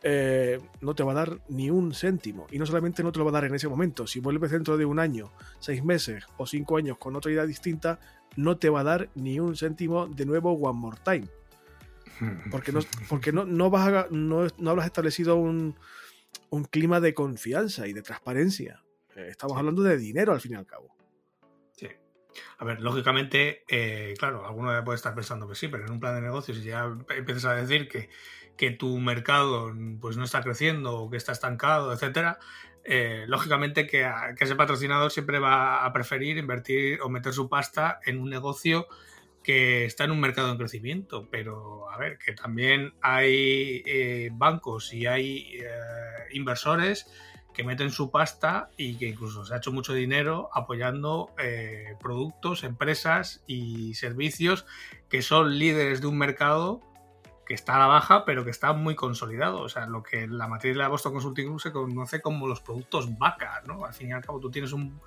[0.02, 2.46] eh, no te va a dar ni un céntimo.
[2.50, 4.76] Y no solamente no te lo va a dar en ese momento, si vuelves dentro
[4.76, 7.98] de un año, seis meses o cinco años con otra idea distinta,
[8.36, 11.28] no te va a dar ni un céntimo de nuevo one more time.
[12.50, 12.80] Porque no,
[13.10, 15.76] porque no, no, vas no, no habrás establecido un,
[16.48, 18.82] un, clima de confianza y de transparencia.
[19.14, 20.96] Eh, estamos hablando de dinero al fin y al cabo.
[22.58, 26.14] A ver, lógicamente, eh, claro, alguno puede estar pensando que sí, pero en un plan
[26.14, 26.84] de negocios, si ya
[27.16, 28.08] empiezas a decir que,
[28.56, 32.38] que tu mercado pues, no está creciendo o que está estancado, etcétera,
[32.84, 38.18] eh, lógicamente que, ese patrocinador siempre va a preferir invertir o meter su pasta en
[38.18, 38.86] un negocio
[39.42, 44.92] que está en un mercado en crecimiento, pero a ver, que también hay eh, bancos
[44.92, 45.60] y hay
[46.32, 47.06] inversores
[47.56, 52.64] que meten su pasta y que incluso se ha hecho mucho dinero apoyando eh, productos,
[52.64, 54.66] empresas y servicios
[55.08, 56.82] que son líderes de un mercado
[57.46, 59.60] que está a la baja, pero que está muy consolidado.
[59.60, 62.60] O sea, lo que la materia de la Boston Consulting Group se conoce como los
[62.60, 63.84] productos vaca, ¿no?
[63.84, 65.00] Al fin y al cabo, tú tienes un,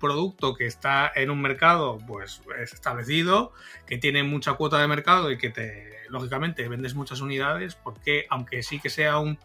[0.00, 3.52] producto que está en un mercado, pues, establecido,
[3.86, 8.62] que tiene mucha cuota de mercado y que te, lógicamente, vendes muchas unidades, porque aunque
[8.62, 9.38] sí que sea un,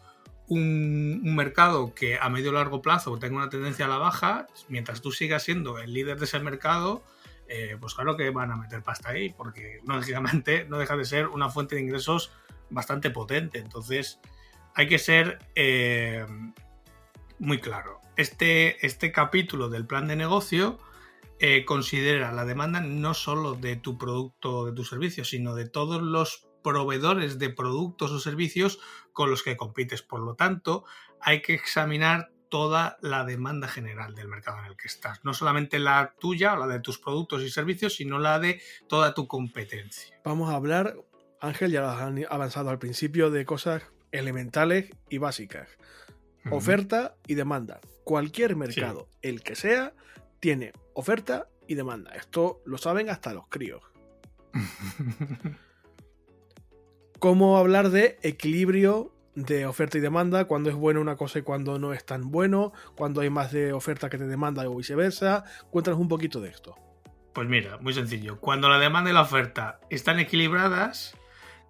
[0.48, 5.02] un, un, mercado que a medio largo plazo tenga una tendencia a la baja, mientras
[5.02, 7.04] tú sigas siendo el líder de ese mercado,
[7.48, 11.28] eh, pues claro que van a meter pasta ahí, porque lógicamente no deja de ser
[11.28, 12.32] una fuente de ingresos
[12.70, 13.60] bastante potente.
[13.60, 14.20] Entonces
[14.76, 16.26] hay que ser eh,
[17.40, 18.02] muy claro.
[18.16, 20.78] Este, este capítulo del plan de negocio
[21.40, 25.68] eh, considera la demanda no solo de tu producto o de tu servicio, sino de
[25.68, 28.80] todos los proveedores de productos o servicios
[29.12, 30.02] con los que compites.
[30.02, 30.86] Por lo tanto,
[31.20, 35.26] hay que examinar toda la demanda general del mercado en el que estás.
[35.26, 39.16] No solamente la tuya o la de tus productos y servicios, sino la de toda
[39.16, 40.16] tu competencia.
[40.24, 40.96] Vamos a hablar,
[41.42, 45.68] Ángel, ya has avanzado al principio, de cosas elementales y básicas.
[46.52, 47.82] Oferta y demanda.
[48.04, 49.96] Cualquier mercado, el que sea,
[50.39, 52.12] tiene oferta y demanda.
[52.12, 53.82] Esto lo saben hasta los críos.
[57.18, 61.80] ¿Cómo hablar de equilibrio de oferta y demanda, cuando es bueno una cosa y cuando
[61.80, 65.43] no es tan bueno, cuando hay más de oferta que de demanda o viceversa.
[65.72, 66.76] Cuéntanos un poquito de esto.
[67.34, 68.39] Pues mira, muy sencillo.
[68.39, 71.17] Cuando la demanda y la oferta están equilibradas,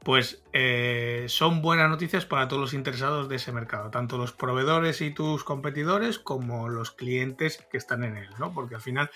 [0.04, 5.02] pues eh, son buenas noticias para todos los interesados de ese mercado, tanto los proveedores
[5.02, 8.54] y tus competidores como los clientes que están en él, ¿no?
[8.54, 9.10] Porque al final,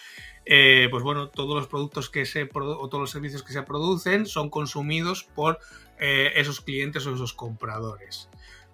[0.45, 4.25] eh, pues bueno, todos los productos que se o todos los servicios que se producen
[4.25, 5.59] son consumidos por
[5.99, 8.29] eh, esos clientes o esos compradores.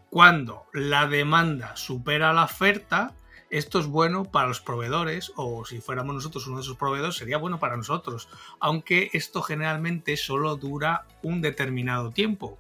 [0.09, 3.15] Cuando la demanda supera la oferta,
[3.53, 7.37] esto es bueno para los proveedores, o si fuéramos nosotros uno de esos proveedores, sería
[7.37, 8.27] bueno para nosotros,
[8.59, 12.57] aunque esto generalmente solo dura un determinado tiempo.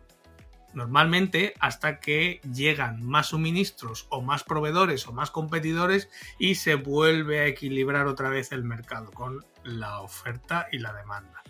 [0.75, 7.39] Normalmente hasta que llegan más suministros o más proveedores o más competidores y se vuelve
[7.39, 11.41] a equilibrar otra vez el mercado con la oferta y la demanda.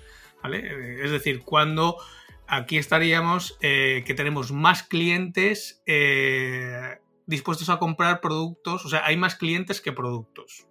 [0.41, 1.03] ¿Vale?
[1.03, 1.97] Es decir, cuando
[2.47, 9.18] aquí estaríamos eh, que tenemos más clientes eh, dispuestos a comprar productos, o sea, hay
[9.18, 10.68] más clientes que productos.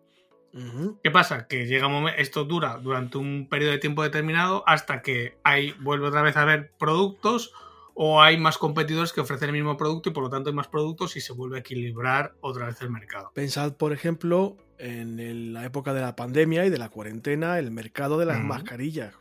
[1.02, 1.46] ¿Qué pasa?
[1.46, 5.72] Que llega un momento, esto dura durante un periodo de tiempo determinado hasta que hay,
[5.80, 7.54] vuelve otra vez a haber productos
[7.94, 10.68] o hay más competidores que ofrecen el mismo producto y por lo tanto hay más
[10.68, 13.30] productos y se vuelve a equilibrar otra vez el mercado.
[13.34, 18.18] Pensad, por ejemplo, en la época de la pandemia y de la cuarentena, el mercado
[18.18, 19.14] de las mascarillas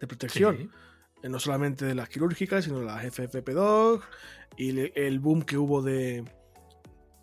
[0.00, 0.70] de protección.
[1.22, 4.02] Eh, no solamente de las quirúrgicas, sino de las FFP2
[4.58, 6.24] y el boom que hubo de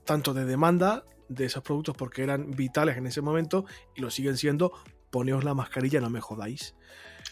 [0.05, 4.37] tanto de demanda de esos productos porque eran vitales en ese momento y lo siguen
[4.37, 4.71] siendo.
[5.09, 6.75] Poneos la mascarilla, no me jodáis.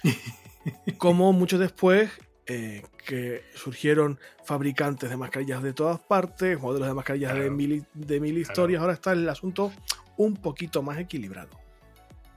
[0.98, 2.10] Como mucho después
[2.46, 8.20] eh, que surgieron fabricantes de mascarillas de todas partes, modelos de mascarillas de mil, de
[8.20, 9.72] mil historias, ahora está el asunto
[10.18, 11.60] un poquito más equilibrado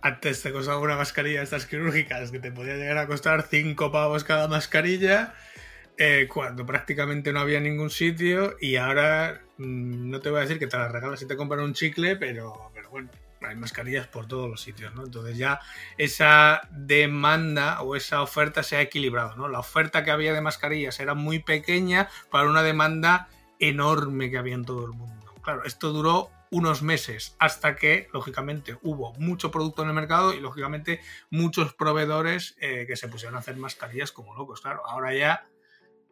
[0.02, 3.92] antes te costaba una mascarilla de estas quirúrgicas que te podía llegar a costar 5
[3.92, 5.34] pavos cada mascarilla,
[6.04, 10.58] eh, cuando prácticamente no había ningún sitio y ahora mm, no te voy a decir
[10.58, 13.08] que te las regalas si te compran un chicle, pero, pero bueno,
[13.40, 15.04] hay mascarillas por todos los sitios, ¿no?
[15.04, 15.60] Entonces ya
[15.98, 19.46] esa demanda o esa oferta se ha equilibrado, ¿no?
[19.46, 23.28] La oferta que había de mascarillas era muy pequeña para una demanda
[23.60, 25.32] enorme que había en todo el mundo.
[25.40, 30.40] Claro, esto duró unos meses hasta que, lógicamente, hubo mucho producto en el mercado y,
[30.40, 34.60] lógicamente, muchos proveedores eh, que se pusieron a hacer mascarillas como locos.
[34.60, 35.46] Claro, ahora ya,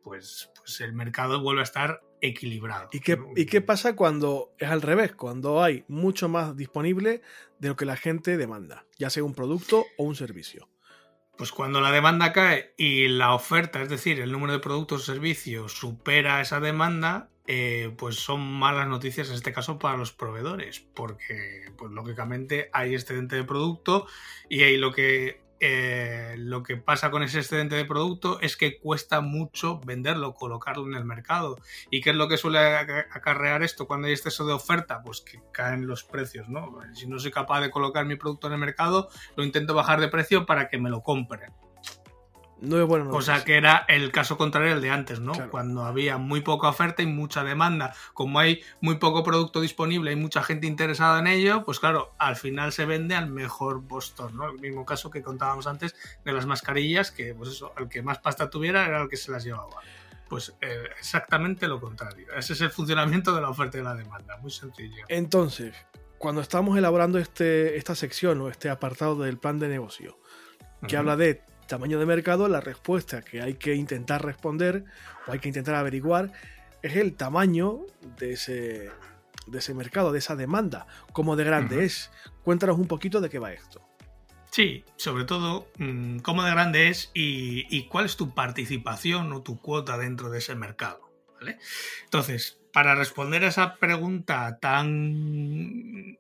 [0.03, 2.89] pues, pues el mercado vuelve a estar equilibrado.
[2.93, 5.13] ¿Y qué, ¿Y qué pasa cuando es al revés?
[5.13, 7.23] Cuando hay mucho más disponible
[7.59, 10.69] de lo que la gente demanda, ya sea un producto o un servicio.
[11.37, 15.13] Pues cuando la demanda cae y la oferta, es decir, el número de productos o
[15.13, 20.81] servicios supera esa demanda, eh, pues son malas noticias en este caso para los proveedores,
[20.95, 24.07] porque pues lógicamente hay excedente de producto
[24.49, 28.79] y ahí lo que eh, lo que pasa con ese excedente de producto es que
[28.79, 31.59] cuesta mucho venderlo, colocarlo en el mercado.
[31.91, 35.03] ¿Y qué es lo que suele acarrear esto cuando hay exceso de oferta?
[35.03, 36.79] Pues que caen los precios, ¿no?
[36.95, 40.09] Si no soy capaz de colocar mi producto en el mercado, lo intento bajar de
[40.09, 41.53] precio para que me lo compren.
[42.61, 42.85] No.
[43.11, 45.33] O sea que era el caso contrario al de antes, ¿no?
[45.51, 47.95] Cuando había muy poca oferta y mucha demanda.
[48.13, 52.37] Como hay muy poco producto disponible y mucha gente interesada en ello, pues claro, al
[52.37, 54.51] final se vende al mejor postor, ¿no?
[54.51, 55.95] El mismo caso que contábamos antes
[56.25, 59.33] de las mascarillas, que pues eso, el que más pasta tuviera era el que se
[59.33, 59.77] las llevaba.
[60.29, 62.27] Pues eh, exactamente lo contrario.
[62.37, 65.05] Ese es el funcionamiento de la oferta y la demanda, muy sencillo.
[65.09, 65.75] Entonces,
[66.19, 70.19] cuando estamos elaborando este, esta sección o este apartado del plan de negocio,
[70.87, 74.85] que habla de tamaño de mercado, la respuesta que hay que intentar responder
[75.27, 76.33] o hay que intentar averiguar
[76.83, 77.87] es el tamaño
[78.19, 78.91] de ese,
[79.47, 82.11] de ese mercado, de esa demanda, cómo de grande es.
[82.43, 83.87] Cuéntanos un poquito de qué va esto.
[84.51, 89.61] Sí, sobre todo mm, cómo de grande es y, cuál es tu participación o tu
[89.61, 91.09] cuota dentro de ese mercado.
[92.05, 96.19] Entonces, para responder a esa pregunta tan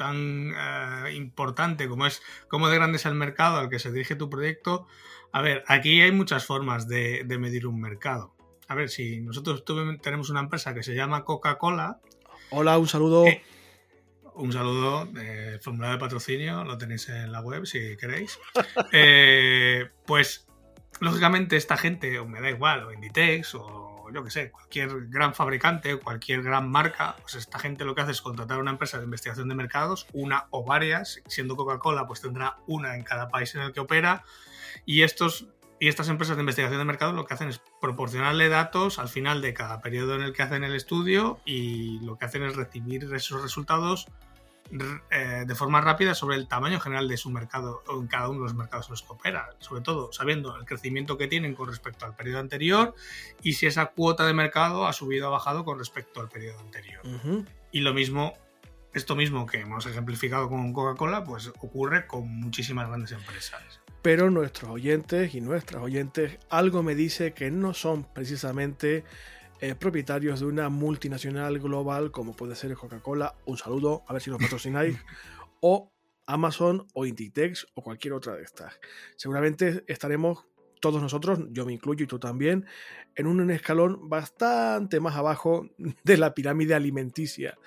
[0.00, 4.16] tan eh, importante como es cómo de grande es el mercado al que se dirige
[4.16, 4.86] tu proyecto,
[5.30, 8.34] a ver, aquí hay muchas formas de, medir un mercado.
[8.66, 9.62] A ver, si nosotros
[10.00, 12.00] tenemos una empresa que se llama Coca-Cola.
[12.48, 13.26] Hola, un saludo.
[13.26, 13.42] Eh,
[14.36, 18.38] un saludo, el formulario de patrocinio lo tenéis en la web si queréis.
[18.92, 20.48] Eh, pues,
[21.00, 25.34] lógicamente, esta gente, o me da igual, o Inditex, o yo que sé, cualquier gran
[25.34, 29.04] fabricante, cualquier gran marca, pues esta gente lo que hace es contratar una empresa de
[29.04, 33.62] investigación de mercados, una o varias, siendo Coca-Cola, pues tendrá una en cada país en
[33.62, 34.24] el que opera,
[34.84, 35.48] y estos
[35.82, 39.40] y estas empresas de investigación de mercado lo que hacen es proporcionarle datos al final
[39.40, 43.04] de cada periodo en el que hacen el estudio y lo que hacen es recibir
[43.14, 44.06] esos resultados
[45.10, 48.40] eh, de forma rápida sobre el tamaño general de su mercado o en cada uno
[48.40, 51.68] de los mercados en los que opera, sobre todo sabiendo el crecimiento que tienen con
[51.68, 52.94] respecto al periodo anterior
[53.42, 57.02] y si esa cuota de mercado ha subido o bajado con respecto al periodo anterior.
[57.72, 58.34] Y lo mismo,
[58.94, 64.70] esto mismo que hemos ejemplificado con Coca-Cola, pues ocurre con muchísimas grandes empresas pero nuestros
[64.70, 69.04] oyentes y nuestras oyentes algo me dice que no son precisamente
[69.60, 74.30] eh, propietarios de una multinacional global como puede ser Coca-Cola, un saludo, a ver si
[74.30, 74.98] nos patrocináis,
[75.60, 75.92] o
[76.26, 78.80] Amazon o Inditex o cualquier otra de estas.
[79.16, 80.46] Seguramente estaremos
[80.80, 82.64] todos nosotros, yo me incluyo y tú también,
[83.14, 85.68] en un escalón bastante más abajo
[86.04, 87.58] de la pirámide alimenticia.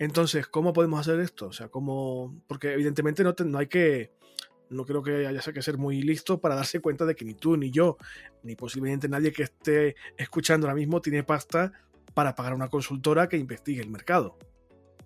[0.00, 1.48] Entonces, ¿cómo podemos hacer esto?
[1.48, 2.42] O sea, ¿cómo...?
[2.46, 4.12] Porque evidentemente no, no hay que
[4.70, 7.56] no creo que haya que ser muy listo para darse cuenta de que ni tú,
[7.56, 7.98] ni yo,
[8.42, 11.72] ni posiblemente nadie que esté escuchando ahora mismo tiene pasta
[12.14, 14.38] para pagar una consultora que investigue el mercado.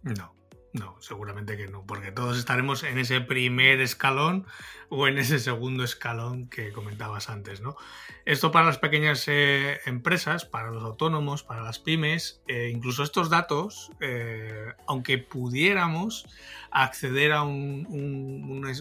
[0.03, 0.35] No.
[0.74, 4.44] No, seguramente que no, porque todos estaremos en ese primer escalón
[4.88, 7.76] o en ese segundo escalón que comentabas antes, ¿no?
[8.24, 13.30] Esto para las pequeñas eh, empresas, para los autónomos, para las pymes, eh, incluso estos
[13.30, 16.26] datos, eh, aunque pudiéramos
[16.72, 18.72] acceder a una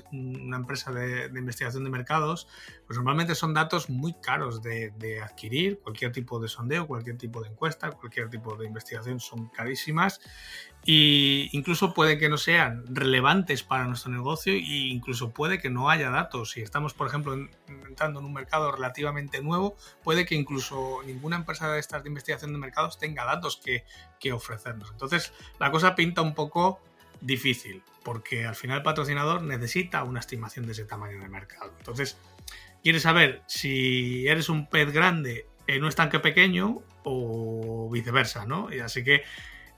[0.57, 2.47] empresa de, investigación de mercados,
[2.87, 7.49] pues normalmente son datos muy caros de adquirir, cualquier tipo de sondeo, cualquier tipo de
[7.49, 10.21] encuesta, cualquier tipo de investigación son carísimas
[10.85, 15.89] y incluso puede que no sean relevantes para nuestro negocio e incluso puede que no
[15.89, 16.51] haya datos.
[16.51, 17.33] Si estamos, por ejemplo,
[17.67, 22.51] entrando en un mercado relativamente nuevo, puede que incluso ninguna empresa de estas de investigación
[22.51, 23.85] de mercados tenga datos que,
[24.19, 24.91] que ofrecernos.
[24.91, 26.81] Entonces, la cosa pinta un poco
[27.21, 31.73] difícil, porque al final el patrocinador necesita una estimación de ese tamaño de mercado.
[31.77, 32.17] Entonces,
[32.83, 38.73] quieres saber si eres un pez grande en un estanque pequeño o viceversa, ¿no?
[38.73, 39.23] Y así que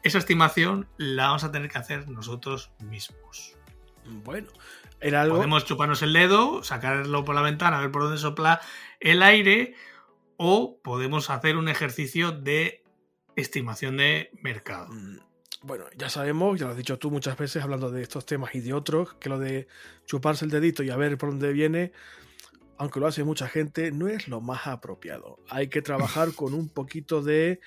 [0.05, 3.57] esa estimación la vamos a tener que hacer nosotros mismos.
[4.05, 4.49] Bueno,
[5.01, 5.37] era algo...
[5.37, 8.61] Podemos chuparnos el dedo, sacarlo por la ventana, a ver por dónde sopla
[8.99, 9.73] el aire,
[10.37, 12.83] o podemos hacer un ejercicio de
[13.35, 14.89] estimación de mercado.
[14.93, 15.17] Mm,
[15.63, 18.59] bueno, ya sabemos, ya lo has dicho tú muchas veces hablando de estos temas y
[18.59, 19.67] de otros, que lo de
[20.05, 21.93] chuparse el dedito y a ver por dónde viene,
[22.77, 25.39] aunque lo hace mucha gente, no es lo más apropiado.
[25.49, 27.59] Hay que trabajar con un poquito de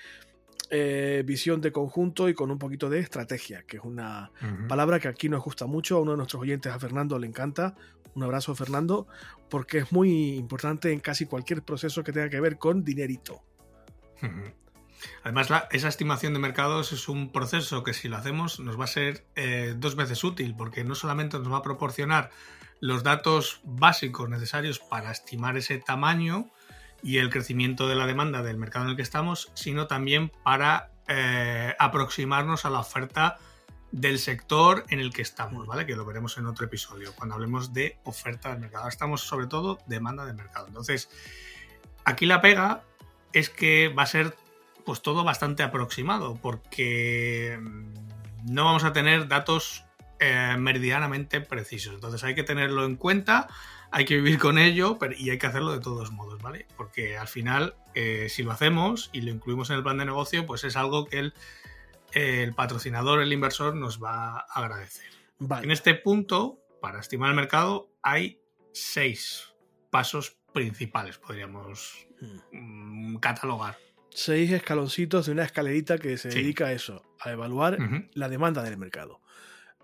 [0.69, 4.31] eh, visión de conjunto y con un poquito de estrategia, que es una
[4.67, 5.97] palabra que aquí nos gusta mucho.
[5.97, 7.75] A uno de nuestros oyentes, a Fernando, le encanta.
[8.15, 9.07] Un abrazo, Fernando,
[9.49, 13.41] porque es muy importante en casi cualquier proceso que tenga que ver con dinerito.
[15.23, 18.87] Además, esa estimación de mercados es un proceso que si lo hacemos nos va a
[18.87, 22.31] ser eh, dos veces útil, porque no solamente nos va a proporcionar
[22.81, 26.49] los datos básicos necesarios para estimar ese tamaño,
[27.01, 30.91] y el crecimiento de la demanda del mercado en el que estamos, sino también para
[31.07, 33.37] eh, aproximarnos a la oferta
[33.91, 35.85] del sector en el que estamos, ¿vale?
[35.85, 38.83] Que lo veremos en otro episodio, cuando hablemos de oferta del mercado.
[38.83, 40.67] Ahora estamos sobre todo demanda del mercado.
[40.67, 41.09] Entonces,
[42.05, 42.83] aquí la pega
[43.33, 44.35] es que va a ser
[44.85, 49.85] pues todo bastante aproximado, porque mm, no vamos a tener datos
[50.19, 51.93] eh, meridianamente precisos.
[51.93, 53.47] Entonces hay que tenerlo en cuenta
[53.91, 56.67] hay que vivir con ello pero, y hay que hacerlo de todos modos, ¿vale?
[56.77, 60.45] Porque al final, eh, si lo hacemos y lo incluimos en el plan de negocio,
[60.45, 61.33] pues es algo que el,
[62.13, 65.05] el patrocinador, el inversor, nos va a agradecer.
[65.61, 68.41] En este punto, para estimar el mercado, hay
[68.73, 69.53] seis
[69.89, 72.07] pasos principales, podríamos
[72.51, 73.77] mm, catalogar.
[74.11, 77.77] Seis escaloncitos de una escalerita que se dedica a eso, a evaluar
[78.13, 79.21] la demanda del mercado.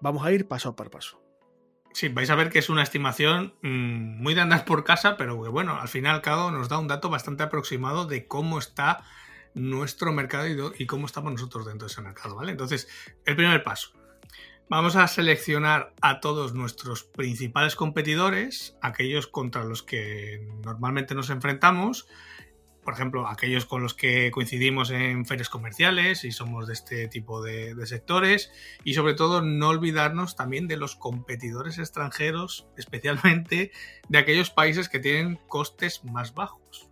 [0.01, 1.24] Vamos a ir paso a paso.
[1.95, 5.37] Sí, vais a ver que es una estimación mm, muy de andar por casa, pero
[5.49, 9.05] bueno, al final cabo nos da un dato bastante aproximado de cómo está
[9.53, 12.51] nuestro mercado y, cómo estamos nosotros dentro de ese mercado, ¿vale?
[12.51, 12.89] Entonces,
[13.23, 13.93] el primer paso.
[14.67, 22.09] Vamos a seleccionar a todos nuestros principales competidores, aquellos contra los que normalmente nos enfrentamos,
[22.85, 27.41] por ejemplo, aquellos con los que coincidimos en ferias comerciales y somos de este tipo
[27.41, 28.51] de, sectores
[28.83, 33.71] y sobre todo no olvidarnos también de los competidores extranjeros, especialmente
[34.07, 36.89] de aquellos países que tienen costes más bajos.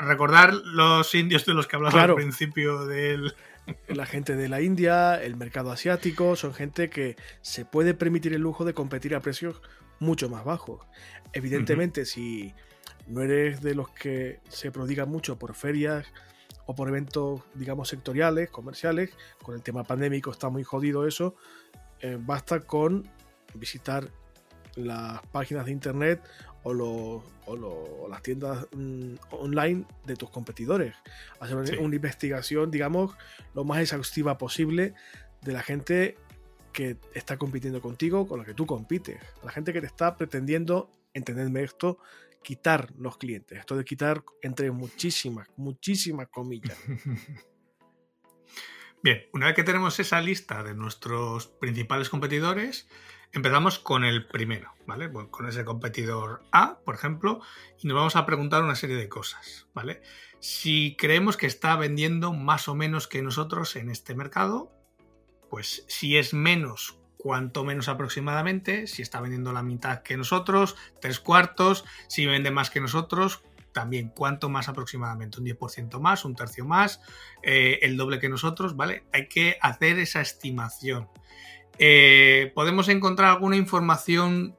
[0.00, 3.34] recordar los indios de los que hablaba al principio del...
[3.86, 8.42] La gente de la India, el mercado asiático, son gente que se puede permitir el
[8.42, 9.62] lujo de competir a precios
[10.00, 10.84] mucho más bajos.
[11.32, 12.52] Evidentemente, si
[13.06, 16.06] no eres de los que se prodigan mucho por ferias
[16.66, 19.10] o por eventos, digamos, sectoriales, comerciales,
[19.42, 21.34] con el tema pandémico está muy jodido eso,
[22.00, 23.08] eh, basta con
[23.54, 24.08] visitar
[24.76, 26.22] las páginas de internet
[26.64, 27.22] o,
[28.08, 30.94] las tiendas mm, online de tus competidores.
[31.40, 33.14] Hacer una investigación, digamos,
[33.54, 34.94] lo más exhaustiva posible
[35.42, 36.16] de la gente
[36.72, 39.20] que está compitiendo contigo, con la que tú compites.
[39.42, 41.98] La gente que te está pretendiendo, entendedme esto,
[42.42, 43.58] quitar los clientes.
[43.58, 46.78] Esto de quitar entre muchísimas, muchísimas comillas.
[49.02, 52.88] Bien, una vez que tenemos esa lista de nuestros principales competidores,
[53.32, 55.10] empezamos con el primero, ¿vale?
[55.30, 57.40] con ese competidor A, por ejemplo,
[57.80, 60.02] y nos vamos a preguntar una serie de cosas, ¿vale?
[60.38, 64.70] Si creemos que está vendiendo más o menos que nosotros en este mercado,
[65.50, 71.20] pues si es menos cuánto menos aproximadamente, si está vendiendo la mitad que nosotros, tres
[71.20, 76.64] cuartos, si vende más que nosotros, también cuánto más aproximadamente, un 10% más, un tercio
[76.64, 77.00] más,
[77.44, 79.04] eh, el doble que nosotros, ¿vale?
[79.12, 81.08] Hay que hacer esa estimación.
[81.78, 84.56] Eh, ¿Podemos encontrar alguna información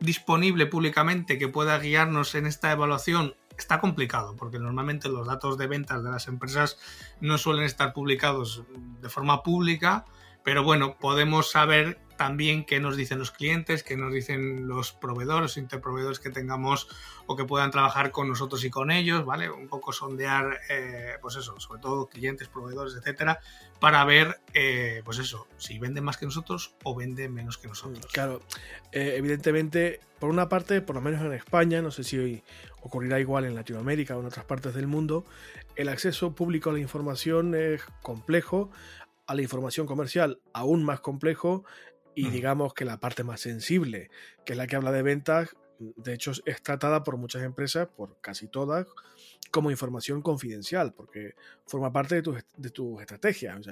[0.00, 3.34] disponible públicamente que pueda guiarnos en esta evaluación?
[3.58, 6.78] Está complicado porque normalmente los datos de ventas de las empresas
[7.20, 8.64] no suelen estar publicados
[9.02, 10.06] de forma pública
[10.44, 15.56] pero bueno, podemos saber también qué nos dicen los clientes, qué nos dicen los proveedores
[15.56, 16.86] interproveedores que tengamos
[17.24, 19.50] o que puedan trabajar con nosotros y con ellos, ¿vale?
[19.50, 23.40] Un poco sondear, eh, pues eso, sobre todo clientes, proveedores, etcétera,
[23.80, 28.04] para ver, eh, pues eso, si venden más que nosotros o venden menos que nosotros.
[28.12, 28.42] Claro,
[28.92, 32.44] eh, evidentemente, por una parte, por lo menos en España, no sé si hoy
[32.82, 35.24] ocurrirá igual en Latinoamérica o en otras partes del mundo,
[35.74, 38.70] el acceso público a la información es complejo
[39.30, 41.64] a la información comercial aún más complejo
[42.16, 44.10] y digamos que la parte más sensible,
[44.44, 48.20] que es la que habla de ventas, de hecho es tratada por muchas empresas, por
[48.20, 48.88] casi todas,
[49.52, 53.68] como información confidencial, porque forma parte de tus de tu estrategias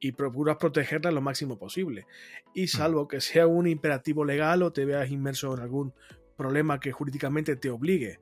[0.00, 2.06] y, procuras protegerla lo máximo posible.
[2.52, 5.94] Y salvo que sea un imperativo legal o te veas inmerso en algún
[6.36, 8.20] problema que jurídicamente te obligue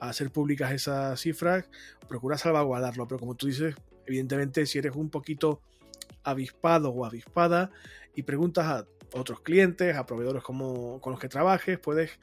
[0.00, 1.70] a hacer públicas esas cifras,
[2.08, 3.06] procura salvaguardarlo.
[3.06, 5.62] Pero como tú dices, evidentemente si eres un poquito
[6.24, 7.70] avispado o avispada
[8.14, 12.18] y preguntas a otros clientes, a proveedores como, con los que trabajes, puedes,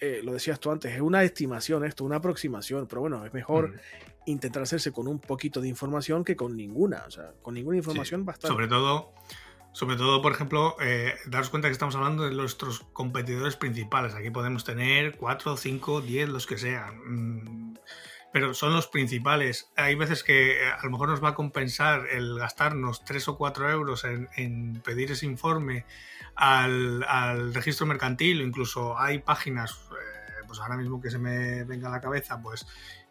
[0.00, 3.70] eh, lo decías tú antes, es una estimación esto, una aproximación, pero bueno, es mejor
[3.70, 3.78] mm.
[4.26, 8.24] intentar hacerse con un poquito de información que con ninguna, o sea, con ninguna información
[8.24, 8.48] bastante.
[8.48, 9.12] Sobre todo,
[9.72, 14.14] sobre todo, por ejemplo, eh, daros cuenta que estamos hablando de nuestros competidores principales.
[14.14, 16.98] Aquí podemos tener 4, 5, 10, los que sean.
[17.04, 17.74] Mm,
[18.36, 19.70] pero son los principales.
[19.76, 23.38] Hay veces que eh, a lo mejor nos va a compensar el gastarnos 3 o
[23.38, 25.86] 4 euros en, pedir ese informe
[26.34, 31.64] al, al, registro mercantil o incluso hay páginas, eh, pues ahora mismo que se me
[31.64, 32.66] venga a la cabeza, pues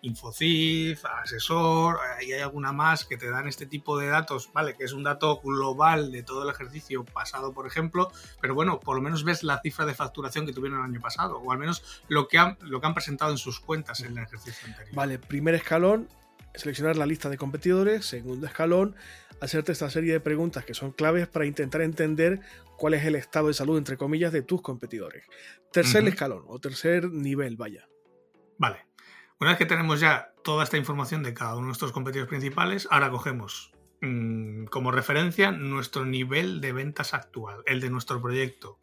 [0.05, 4.75] Infocif, Asesor, y hay alguna más que te dan este tipo de datos, ¿vale?
[4.75, 8.95] Que es un dato global de todo el ejercicio pasado, por ejemplo, pero bueno, por
[8.95, 12.03] lo menos ves la cifra de facturación que tuvieron el año pasado, o al menos
[12.07, 14.95] lo que han, lo que han presentado en sus cuentas en el ejercicio anterior.
[14.95, 16.07] Vale, primer escalón,
[16.53, 18.95] seleccionar la lista de competidores, segundo escalón,
[19.41, 22.41] hacerte esta serie de preguntas que son claves para intentar entender
[22.77, 25.25] cuál es el estado de salud, entre comillas, de tus competidores.
[25.71, 27.87] Tercer escalón o tercer nivel, vaya.
[28.57, 28.84] Vale.
[29.39, 32.87] Una vez que tenemos ya toda esta información de cada uno de nuestros competidores principales,
[32.89, 38.79] ahora cogemos mm, como referencia nuestro nivel de ventas actual, el de nuestro proyecto,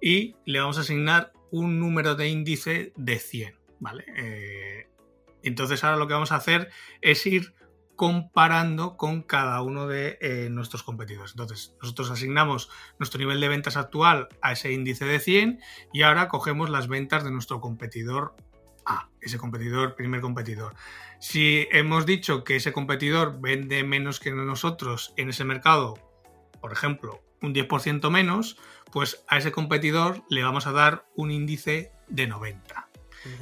[0.00, 4.04] y le vamos a asignar un número de índice de 100, ¿vale?
[4.16, 4.88] Eh,
[5.42, 6.70] entonces ahora lo que vamos a hacer
[7.00, 7.54] es ir
[7.96, 11.32] comparando con cada uno de eh, nuestros competidores.
[11.32, 12.70] Entonces, nosotros asignamos
[13.00, 15.58] nuestro nivel de ventas actual a ese índice de 100
[15.92, 18.36] y ahora cogemos las ventas de nuestro competidor
[18.90, 20.74] A, ese competidor, primer competidor.
[21.20, 25.98] Si hemos dicho que ese competidor vende menos que nosotros en ese mercado,
[26.60, 28.56] por ejemplo, un 10% menos,
[28.90, 32.88] pues a ese competidor le vamos a dar un índice de 90.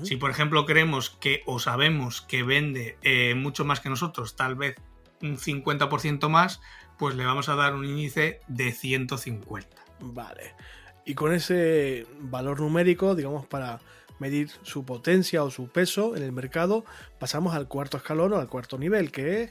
[0.02, 4.56] Si, por ejemplo, creemos que o sabemos que vende eh, mucho más que nosotros, tal
[4.56, 4.74] vez
[5.22, 6.60] un 50% más,
[6.98, 9.68] pues le vamos a dar un índice de 150.
[10.00, 10.54] Vale.
[11.04, 13.78] Y con ese valor numérico, digamos, para
[14.18, 16.84] medir su potencia o su peso en el mercado,
[17.18, 19.50] pasamos al cuarto escalón o al cuarto nivel, que es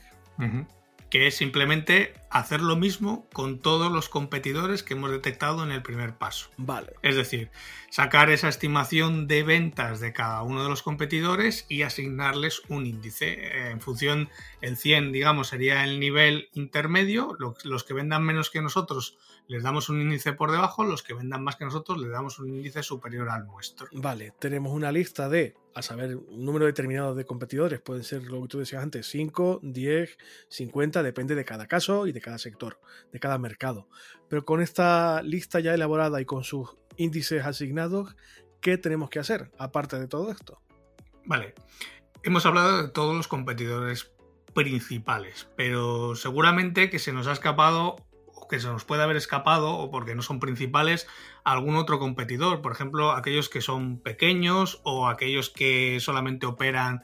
[1.09, 5.81] que es simplemente hacer lo mismo con todos los competidores que hemos detectado en el
[5.81, 6.49] primer paso.
[6.57, 6.93] Vale.
[7.03, 7.51] Es decir,
[7.89, 13.33] sacar esa estimación de ventas de cada uno de los competidores y asignarles un índice.
[13.33, 14.29] Eh, en función,
[14.61, 17.37] el 100, digamos, sería el nivel intermedio.
[17.63, 19.17] Los que vendan menos que nosotros
[19.47, 22.49] les damos un índice por debajo, los que vendan más que nosotros les damos un
[22.49, 23.87] índice superior al nuestro.
[23.93, 28.41] Vale, tenemos una lista de, a saber, un número determinado de competidores, pueden ser lo
[28.41, 30.17] que tú decías antes, 5, 10,
[30.49, 32.79] 50, depende de cada caso y de cada sector,
[33.11, 33.87] de cada mercado.
[34.29, 38.15] Pero con esta lista ya elaborada y con sus índices asignados,
[38.61, 40.61] ¿qué tenemos que hacer aparte de todo esto?
[41.25, 41.53] Vale,
[42.23, 44.11] hemos hablado de todos los competidores
[44.53, 47.97] principales, pero seguramente que se nos ha escapado
[48.49, 51.07] que se nos puede haber escapado o porque no son principales
[51.43, 57.03] algún otro competidor, por ejemplo, aquellos que son pequeños o aquellos que solamente operan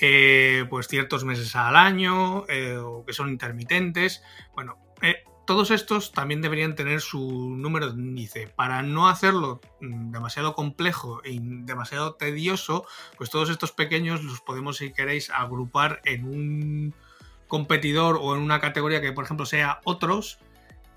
[0.00, 4.22] eh, pues ciertos meses al año eh, o que son intermitentes.
[4.54, 8.48] Bueno, eh, todos estos también deberían tener su número de índice.
[8.48, 12.86] Para no hacerlo mm, demasiado complejo y demasiado tedioso,
[13.16, 16.94] pues todos estos pequeños los podemos, si queréis, agrupar en un
[17.48, 20.38] competidor o en una categoría que, por ejemplo, sea otros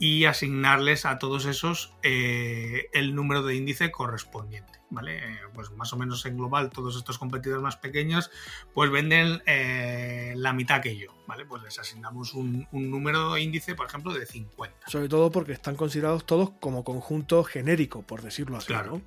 [0.01, 4.79] y asignarles a todos esos eh, el número de índice correspondiente.
[4.89, 5.19] ¿Vale?
[5.19, 8.29] Eh, pues más o menos en global todos estos competidores más pequeños
[8.73, 11.45] pues venden eh, la mitad que yo, ¿vale?
[11.45, 14.87] Pues les asignamos un, número de índice, por ejemplo, de 50.
[14.87, 19.01] Sobre todo porque están considerados todos como conjunto genérico, por decirlo así, claro,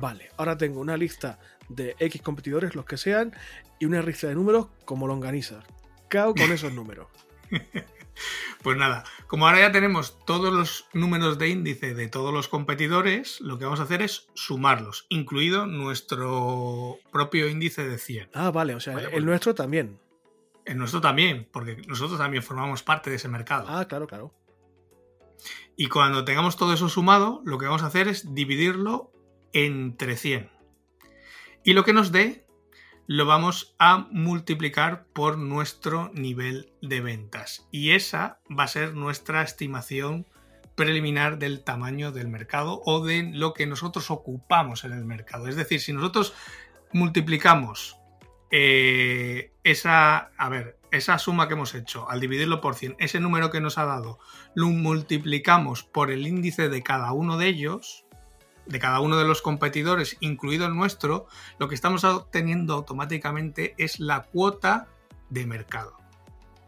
[0.00, 3.32] Vale, ahora tengo una lista de X competidores, los que sean,
[3.78, 5.62] y una lista de números como longaniza.
[6.08, 7.06] Cao con esos números.
[8.62, 13.40] Pues nada, como ahora ya tenemos todos los números de índice de todos los competidores,
[13.40, 18.30] lo que vamos a hacer es sumarlos, incluido nuestro propio índice de 100.
[18.34, 20.00] Ah, vale, o sea, el pues nuestro también.
[20.64, 23.66] El nuestro también, porque nosotros también formamos parte de ese mercado.
[23.68, 24.32] Ah, claro, claro.
[25.76, 29.12] Y cuando tengamos todo eso sumado, lo que vamos a hacer es dividirlo
[29.52, 30.50] entre 100.
[31.64, 32.43] Y lo que nos dé
[33.06, 37.66] lo vamos a multiplicar por nuestro nivel de ventas.
[37.70, 40.26] Y esa va a ser nuestra estimación
[40.74, 45.48] preliminar del tamaño del mercado o de lo que nosotros ocupamos en el mercado.
[45.48, 46.34] Es decir, si nosotros
[46.92, 47.96] multiplicamos
[48.50, 53.50] eh, esa, a ver, esa suma que hemos hecho al dividirlo por 100, ese número
[53.50, 54.18] que nos ha dado,
[54.54, 58.03] lo multiplicamos por el índice de cada uno de ellos,
[58.66, 61.26] de cada uno de los competidores, incluido el nuestro,
[61.58, 64.88] lo que estamos obteniendo automáticamente es la cuota
[65.30, 65.96] de mercado.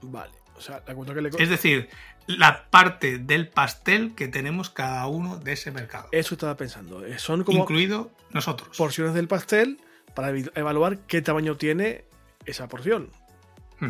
[0.03, 0.33] Vale.
[0.57, 1.31] O sea, la cuota que le...
[1.39, 1.89] Es decir,
[2.27, 6.09] la parte del pastel que tenemos cada uno de ese mercado.
[6.13, 7.05] Eso estaba pensando.
[7.05, 7.61] Eh, son como.
[7.61, 8.77] Incluido nosotros.
[8.77, 9.81] Porciones del pastel
[10.15, 12.05] para evaluar qué tamaño tiene
[12.45, 13.11] esa porción.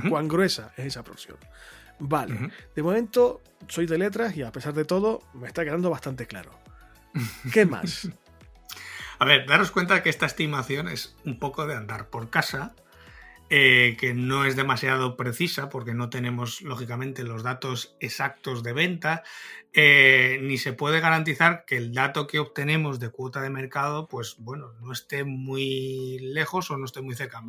[0.09, 1.36] Cuán gruesa es esa porción.
[2.00, 2.50] Vale.
[2.74, 6.50] De momento, soy de letras y a pesar de todo, me está quedando bastante claro.
[7.53, 8.09] ¿Qué más?
[9.19, 12.75] A ver, daros cuenta que esta estimación es un poco de andar por casa,
[13.49, 19.23] eh, que no es demasiado precisa porque no tenemos, lógicamente, los datos exactos de venta,
[19.73, 24.37] eh, ni se puede garantizar que el dato que obtenemos de cuota de mercado, pues
[24.39, 27.43] bueno, no esté muy lejos o no esté muy cerca.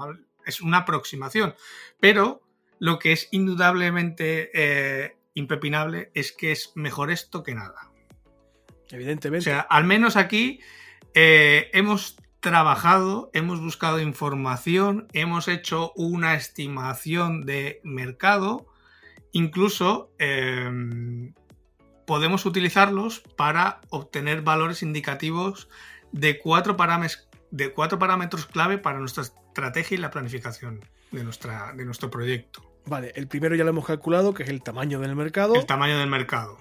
[0.46, 1.56] Es una aproximación,
[2.00, 2.42] pero
[2.80, 7.92] lo que es indudablemente eh, impepinable es que es mejor esto que nada.
[8.92, 9.50] Evidentemente.
[9.50, 10.60] O sea, al menos aquí
[11.14, 18.68] eh, hemos trabajado, hemos buscado información, hemos hecho una estimación de mercado,
[19.32, 21.34] incluso em,
[22.06, 25.68] podemos utilizarlos para obtener valores indicativos
[26.12, 31.74] de cuatro, parámetros, de cuatro parámetros clave para nuestra estrategia y la planificación de, nuestra,
[31.74, 32.64] de nuestro proyecto.
[32.86, 35.56] Vale, el primero ya lo hemos calculado, que es el tamaño del mercado.
[35.56, 36.58] El tamaño del mercado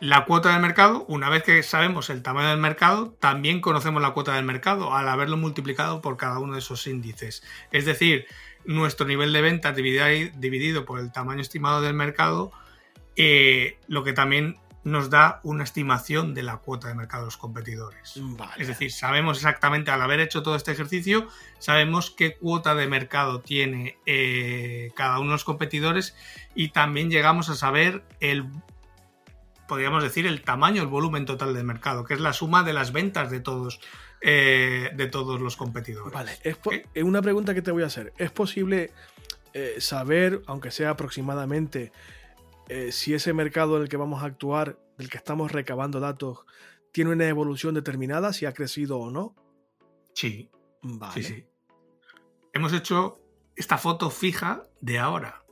[0.00, 4.12] la cuota del mercado, una vez que sabemos el tamaño del mercado, también conocemos la
[4.12, 7.42] cuota del mercado al haberlo multiplicado por cada uno de esos índices.
[7.70, 8.26] Es decir,
[8.64, 12.50] nuestro nivel de venta dividido, por el tamaño estimado del mercado,
[13.16, 17.36] eh, lo que también nos da una estimación de la cuota de mercado de los
[17.36, 18.18] competidores.
[18.56, 21.28] Es decir, sabemos exactamente, al haber hecho todo este ejercicio,
[21.58, 26.16] sabemos qué cuota de mercado tiene eh, cada uno de los competidores
[26.54, 28.46] y también llegamos a saber el,
[29.70, 32.92] podríamos decir, el tamaño, el volumen total del mercado, que es la suma de las
[32.92, 33.80] ventas de todos,
[34.20, 36.12] eh, de todos los competidores.
[36.12, 36.58] Vale, es
[36.92, 38.12] eh, una pregunta que te voy a hacer.
[38.18, 38.92] ¿Es posible
[39.78, 41.92] saber, aunque sea aproximadamente,
[42.68, 46.40] eh, si ese mercado en el que vamos a actuar, del que estamos recabando datos,
[46.92, 49.34] tiene una evolución determinada, si ha crecido o no?
[50.14, 50.50] Sí.
[50.82, 51.14] Vale.
[51.14, 51.46] Sí, sí.
[52.52, 53.20] Hemos hecho
[53.54, 55.44] esta foto fija de ahora.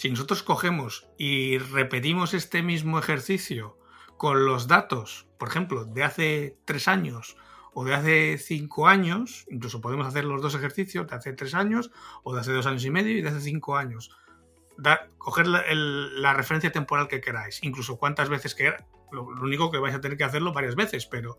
[0.00, 3.76] Si nosotros cogemos y repetimos este mismo ejercicio
[4.16, 7.36] con los datos, por ejemplo, de hace tres años
[7.74, 11.90] o de hace cinco años, incluso podemos hacer los dos ejercicios de hace tres años
[12.22, 14.10] o de hace dos años y medio y de hace cinco años
[15.18, 18.86] coger la, referencia temporal que queráis, incluso cuántas veces queráis.
[19.12, 21.38] Lo, único que vais a tener que hacerlo varias veces, pero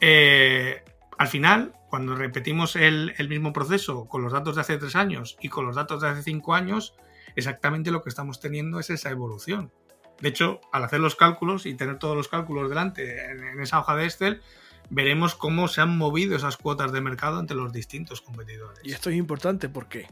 [0.00, 0.82] eh,
[1.18, 5.50] al final, cuando repetimos el, mismo proceso con los datos de hace tres años y
[5.50, 6.94] con los datos de hace cinco años,
[7.36, 9.72] exactamente lo que estamos teniendo es esa evolución.
[10.20, 13.96] De hecho, al hacer los cálculos y tener todos los cálculos delante en esa hoja
[13.96, 14.42] de Excel,
[14.90, 18.80] veremos cómo se han movido esas cuotas de mercado entre los distintos competidores.
[18.84, 20.06] Y esto es importante, ¿por qué?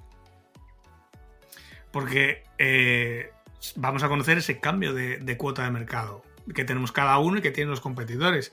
[1.90, 3.32] porque eh,
[3.76, 6.22] vamos a conocer ese cambio de, cuota de mercado
[6.54, 8.52] que tenemos cada uno y que tienen los competidores.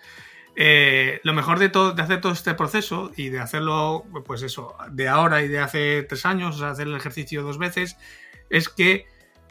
[0.57, 4.76] Eh, lo mejor de, todo, de hacer todo este proceso y de hacerlo, pues eso,
[4.89, 7.97] de ahora y de hace tres años, o sea, hacer el ejercicio dos veces,
[8.50, 9.06] es que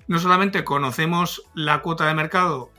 [0.07, 2.71] no solamente conocemos la cuota de mercado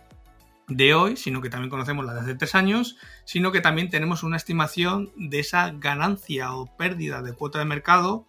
[0.67, 4.23] de hoy, sino que también conocemos la de hace tres años, sino que también tenemos
[4.23, 8.27] una estimación de esa ganancia o pérdida de cuota de mercado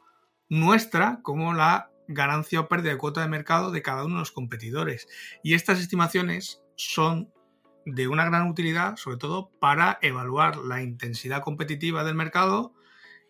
[0.49, 4.33] nuestra como la ganancia o pérdida de cuota de mercado de cada uno de los
[4.33, 5.09] competidores.
[5.43, 7.33] Y estas estimaciones son
[7.85, 12.75] de una gran utilidad, sobre todo para evaluar la intensidad competitiva del mercado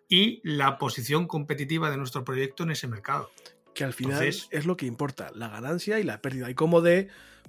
[0.08, 3.30] y la posición competitiva de nuestro proyecto en ese mercado.
[3.76, 6.48] Que al final es lo que importa, la ganancia y la pérdida.
[6.50, 7.08] Y cómo de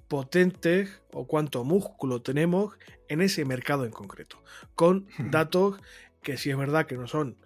[0.09, 2.75] potente o cuánto músculo tenemos
[3.07, 4.43] en ese mercado en concreto.
[4.75, 5.80] Con datos
[6.21, 7.38] que si es verdad que no son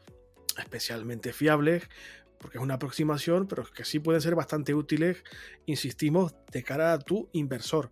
[0.58, 1.88] especialmente fiables,
[2.40, 5.24] porque es una aproximación, pero que sí pueden ser bastante útiles,
[5.68, 7.92] insistimos, de cara a tu inversor,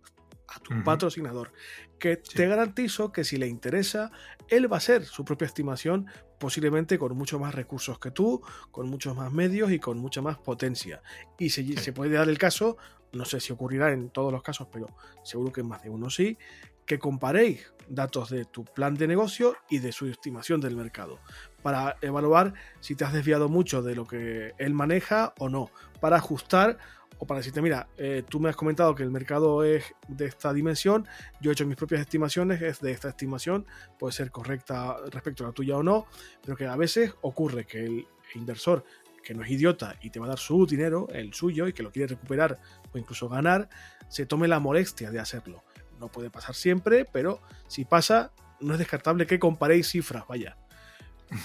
[0.50, 1.52] a tu patrocinador,
[1.98, 4.10] que te garantizo que si le interesa,
[4.48, 6.06] él va a hacer su propia estimación,
[6.38, 10.38] posiblemente con mucho más recursos que tú, con muchos más medios y con mucha más
[10.38, 11.02] potencia.
[11.38, 12.76] Y si se puede dar el caso,
[13.12, 14.88] no sé si ocurrirá en todos los casos, pero
[15.22, 16.38] seguro que en más de uno sí,
[16.86, 21.20] que comparéis datos de tu plan de negocio y de su estimación del mercado
[21.62, 25.70] para evaluar si te has desviado mucho de lo que él maneja o no,
[26.00, 26.78] para ajustar
[27.20, 30.54] o para decirte, mira, eh, tú me has comentado que el mercado es de esta
[30.54, 31.06] dimensión,
[31.40, 33.66] yo he hecho mis propias estimaciones, es de esta estimación,
[33.98, 36.06] puede ser correcta respecto a la tuya o no,
[36.42, 38.84] pero que a veces ocurre que el inversor
[39.22, 41.82] que no es idiota y te va a dar su dinero, el suyo, y que
[41.82, 42.58] lo quiere recuperar
[42.90, 43.68] o incluso ganar,
[44.08, 45.62] se tome la molestia de hacerlo.
[45.98, 50.56] No puede pasar siempre, pero si pasa, no es descartable que comparéis cifras, vaya.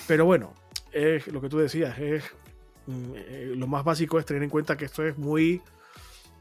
[0.07, 0.53] Pero bueno,
[0.93, 2.23] es lo que tú decías, es
[2.87, 5.61] eh, lo más básico es tener en cuenta que esto es muy,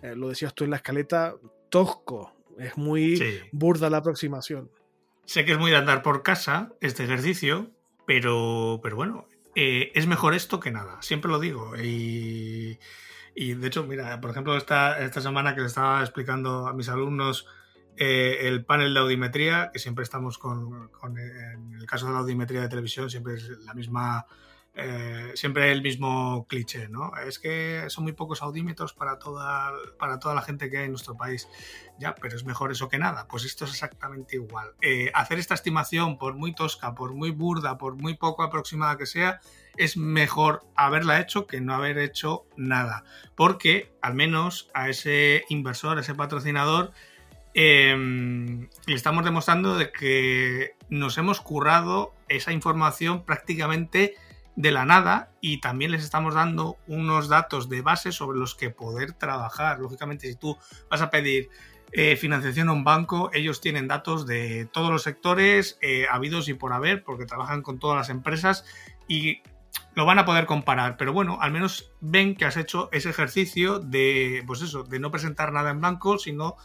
[0.03, 1.35] eh, lo decías tú en la escaleta,
[1.69, 4.71] tosco, es muy burda la aproximación.
[5.25, 7.71] Sé que es muy de andar por casa este ejercicio,
[8.07, 11.77] pero, pero bueno, eh, es mejor esto que nada, siempre lo digo.
[11.77, 12.79] Y,
[13.35, 16.89] y de hecho, mira, por ejemplo, esta, esta semana que le estaba explicando a mis
[16.89, 17.47] alumnos
[17.97, 22.61] eh, el panel de audiometría, que siempre estamos con, en el caso de la audiometría
[22.61, 24.27] de televisión, siempre es la misma,
[24.77, 27.13] eh, siempre el mismo cliché, ¿no?
[27.17, 30.91] Es que son muy pocos audímetros para toda, para toda la gente que hay en
[30.91, 31.49] nuestro país.
[31.99, 33.29] Ya, pero es mejor eso que nada.
[33.29, 34.73] Pues esto es exactamente igual.
[34.81, 39.07] Eh, hacer esta estimación, por muy tosca, por muy burda, por muy poco aproximada que
[39.07, 39.41] sea,
[39.77, 43.05] es mejor haberla hecho que no haber hecho nada.
[43.37, 46.93] Porque al menos a ese inversor, a ese patrocinador,
[47.57, 54.17] Em, le estamos demostrando de que nos hemos currado esa información prácticamente
[54.57, 58.71] de la nada y también les estamos dando unos datos de base sobre los que
[58.71, 59.81] poder trabajar.
[59.81, 60.57] Lógicamente, si tú
[60.91, 61.49] vas a pedir
[61.93, 66.55] eh, financiación a un banco, ellos tienen datos de todos los sectores eh, habidos y
[66.55, 68.65] por haber, porque trabajan con todas las empresas
[69.09, 69.43] y
[69.95, 70.97] lo van a poder comparar.
[70.97, 75.11] Pero bueno, al menos ven que has hecho ese ejercicio de, pues eso, de no
[75.11, 76.57] presentar nada en blanco, sino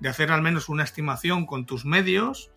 [0.00, 2.50] de hacer al menos una estimación con tus medios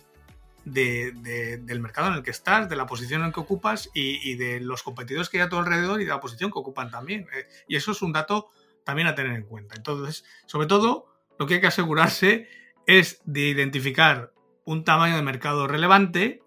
[0.71, 4.83] del mercado en el que estás, de la posición en que ocupas y, de los
[4.83, 7.27] competidores que hay a tu alrededor y de la posición que ocupan también.
[7.33, 8.49] Eh, y eso es un dato
[8.83, 9.75] también a tener en cuenta.
[9.75, 11.07] Entonces, sobre todo,
[11.37, 12.47] lo que hay que asegurarse
[12.85, 14.33] es de identificar
[14.65, 16.41] un tamaño de mercado relevante,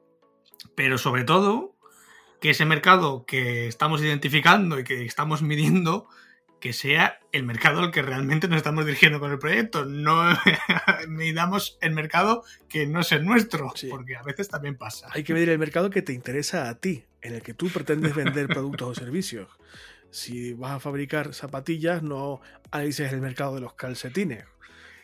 [0.74, 1.76] pero sobre todo
[2.40, 6.08] que ese mercado que estamos identificando y que estamos midiendo
[6.62, 9.84] que sea el mercado al que realmente nos estamos dirigiendo con el proyecto.
[9.84, 10.22] No
[11.08, 15.08] midamos el mercado que no es el nuestro, porque a veces también pasa.
[15.10, 18.14] Hay que medir el mercado que te interesa a ti, en el que tú pretendes
[18.14, 19.48] vender productos o servicios.
[20.12, 22.40] Si vas a fabricar zapatillas, no
[22.70, 24.44] analices el mercado de los calcetines.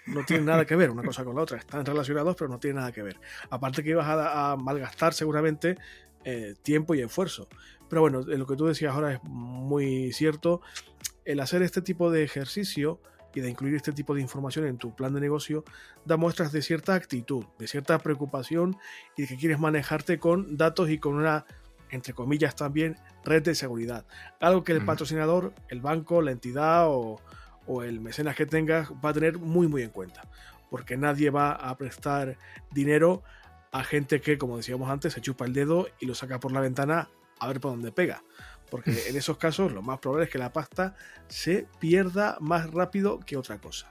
[0.07, 1.59] No tiene nada que ver una cosa con la otra.
[1.59, 3.19] Están relacionados, pero no tiene nada que ver.
[3.51, 5.77] Aparte que vas a, malgastar seguramente
[6.25, 7.49] eh, tiempo y esfuerzo.
[7.89, 10.61] Pero bueno, lo que tú decías ahora es muy cierto
[11.29, 13.01] el hacer este tipo de ejercicio
[13.35, 15.63] y de incluir este tipo de información en tu plan de negocio
[16.05, 18.77] da muestras de cierta actitud, de cierta preocupación
[19.17, 21.45] y de que quieres manejarte con datos y con una,
[21.91, 24.07] entre comillas también, red de seguridad.
[24.41, 27.21] Algo que el patrocinador, el banco, la entidad o,
[27.85, 30.23] el mecenas que tengas va a tener muy muy en cuenta.
[30.71, 32.39] Porque nadie va a prestar
[32.73, 33.23] dinero
[33.71, 36.61] a gente que, como decíamos antes, se chupa el dedo y lo saca por la
[36.61, 38.23] ventana a ver por dónde pega
[38.71, 40.95] porque en esos casos lo más probable es que la pasta
[41.29, 43.91] se pierda más rápido que otra cosa.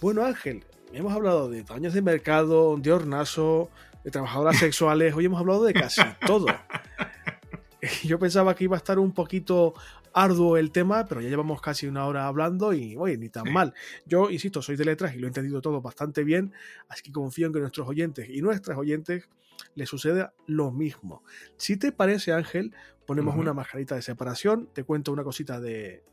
[0.00, 3.70] Bueno, Ángel, hemos hablado de daños de mercado, de hornazo,
[4.04, 6.46] de trabajadoras sexuales, hoy hemos hablado de casi todo.
[8.04, 9.74] Yo pensaba que iba a estar un poquito
[10.14, 13.74] arduo el tema, pero ya llevamos casi una hora hablando y, oye, ni tan mal.
[14.06, 16.52] Yo, insisto, soy de letras y lo he entendido todo bastante bien,
[16.88, 19.28] así que confío en que nuestros oyentes y nuestras oyentes
[19.74, 21.22] les suceda lo mismo.
[21.56, 22.74] Si te parece, Ángel,
[23.06, 26.04] ponemos una mascarita de separación, te cuento una cosita de,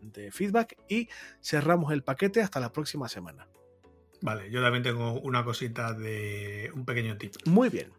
[0.00, 1.08] de feedback y
[1.40, 3.48] cerramos el paquete hasta la próxima semana.
[4.20, 7.34] Vale, yo también tengo una cosita de un pequeño tip.
[7.46, 7.92] Muy bien.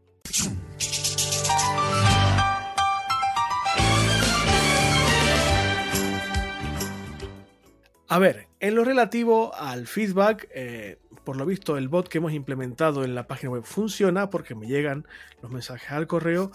[8.08, 12.34] A ver, en lo relativo al feedback, eh, por lo visto el bot que hemos
[12.34, 15.08] implementado en la página web funciona porque me llegan
[15.42, 16.52] los mensajes al correo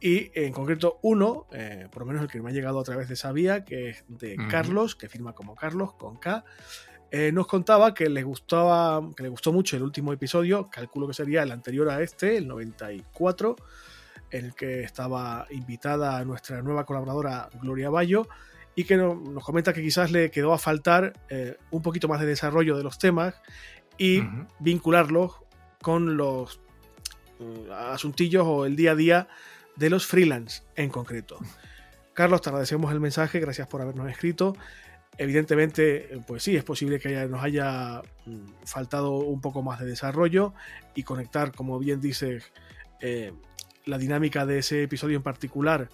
[0.00, 3.08] y en concreto uno, eh, por lo menos el que me ha llegado a través
[3.08, 6.44] de esa vía, que es de Carlos, que firma como Carlos con K,
[7.10, 11.14] eh, nos contaba que le gustaba, que le gustó mucho el último episodio, calculo que
[11.14, 13.56] sería el anterior a este, el 94,
[14.30, 18.28] en el que estaba invitada nuestra nueva colaboradora Gloria Bayo,
[18.76, 22.26] y que nos comenta que quizás le quedó a faltar eh, un poquito más de
[22.26, 23.34] desarrollo de los temas
[23.98, 24.22] y
[24.60, 25.32] vincularlos
[25.80, 26.60] con los
[27.72, 29.28] asuntillos o el día a día
[29.76, 31.38] de los freelance en concreto.
[32.12, 34.54] Carlos, te agradecemos el mensaje, gracias por habernos escrito.
[35.18, 40.52] Evidentemente, pues sí, es posible que nos haya mm, faltado un poco más de desarrollo
[40.94, 42.52] y conectar, como bien dices,
[43.00, 43.32] eh,
[43.86, 45.88] la dinámica de ese episodio en particular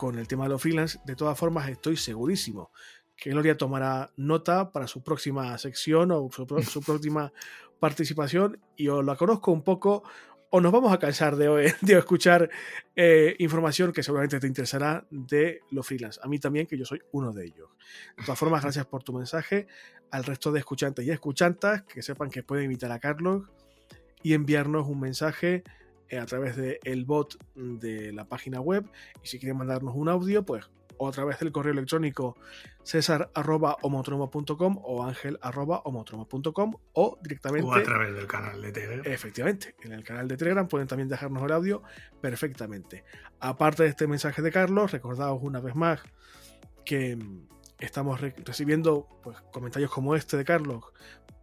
[0.00, 0.98] con el tema de los freelance.
[1.04, 2.72] De todas formas, estoy segurísimo
[3.14, 7.34] que Gloria tomará nota para su próxima sección o su, su próxima
[7.78, 10.02] participación y os la conozco un poco
[10.48, 12.48] o nos vamos a cansar de, de escuchar
[12.96, 16.18] eh, información que seguramente te interesará de los freelance.
[16.22, 17.68] A mí también, que yo soy uno de ellos.
[18.16, 19.66] De todas formas, gracias por tu mensaje.
[20.10, 23.50] Al resto de escuchantes y escuchantas, que sepan que pueden invitar a Carlos
[24.22, 25.62] y enviarnos un mensaje
[26.18, 28.84] a través del bot de la página web.
[29.22, 32.36] Y si quieren mandarnos un audio, pues o a través del correo electrónico
[32.82, 37.66] cesar.homotromo.com o ángel.homotromo.com o directamente...
[37.66, 39.06] O a través del canal de Telegram.
[39.06, 41.82] Efectivamente, en el canal de Telegram pueden también dejarnos el audio
[42.20, 43.04] perfectamente.
[43.40, 46.02] Aparte de este mensaje de Carlos, recordaos una vez más
[46.84, 47.48] que mm,
[47.78, 50.84] estamos recibiendo pues, comentarios como este de Carlos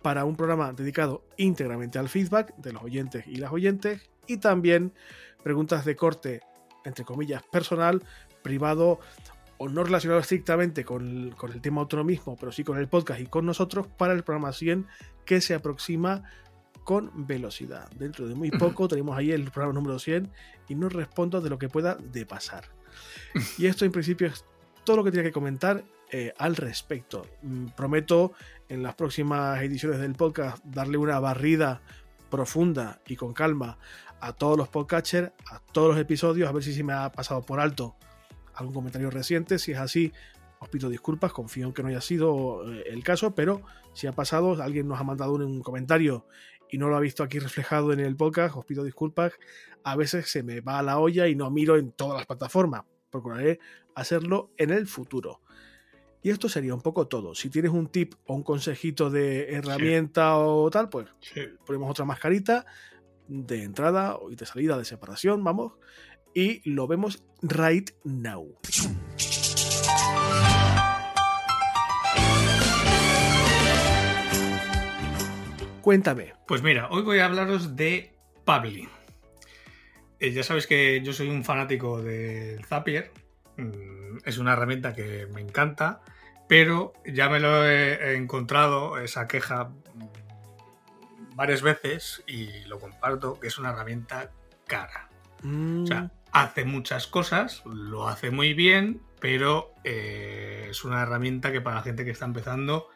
[0.03, 4.93] para un programa dedicado íntegramente al feedback de los oyentes y las oyentes y también
[5.43, 6.41] preguntas de corte
[6.87, 8.01] entre comillas personal,
[8.41, 8.99] privado
[9.57, 13.45] o no relacionado estrictamente con, el tema autonomismo, pero sí con el podcast y con
[13.45, 14.87] nosotros para el programa 100
[15.25, 16.23] que se aproxima
[16.83, 17.89] con velocidad.
[17.91, 20.31] Dentro de muy poco tenemos ahí el programa número 100
[20.69, 22.65] y no respondo de lo que pueda de pasar.
[23.57, 24.45] Y esto en principio es
[24.83, 27.25] todo lo que tenía que comentar eh, al respecto.
[27.41, 28.31] Mm, prometo
[28.69, 31.81] en las próximas ediciones del podcast darle una barrida
[32.29, 33.77] profunda y con calma
[34.19, 37.41] a todos los podcatchers, a todos los episodios, a ver si se me ha pasado
[37.41, 37.95] por alto
[38.55, 39.59] algún comentario reciente.
[39.59, 40.11] Si es así,
[40.59, 43.61] os pido disculpas, confío en que no haya sido eh, el caso, pero
[43.93, 46.25] si ha pasado, alguien nos ha mandado un, comentario
[46.69, 49.33] y no lo ha visto aquí reflejado en el podcast, os pido disculpas.
[49.83, 52.83] A veces se me va a la olla y no miro en todas las plataformas.
[53.09, 53.59] Procuraré
[53.95, 55.41] hacerlo en el futuro.
[56.23, 57.35] Y esto sería un poco todo.
[57.35, 61.07] Si tienes un tip o un consejito de herramienta o tal, pues
[61.65, 62.65] ponemos otra mascarita
[63.27, 65.73] de entrada y de salida de separación, vamos
[66.33, 68.55] y lo vemos right now.
[75.81, 76.33] Cuéntame.
[76.45, 78.13] Pues mira, hoy voy a hablaros de
[78.43, 78.87] Pabli.
[80.19, 83.11] Eh, ya sabéis que yo soy un fanático del Zapier.
[83.55, 86.01] Mm, es una herramienta que me encanta,
[86.47, 89.71] pero ya me lo he encontrado, esa queja,
[91.37, 94.31] varias veces y lo comparto, que es una herramienta
[94.65, 95.07] cara.
[95.43, 101.51] O sea, Mm, hace muchas cosas, lo hace muy bien, pero eh, es una herramienta
[101.51, 102.89] que para la gente que está empezando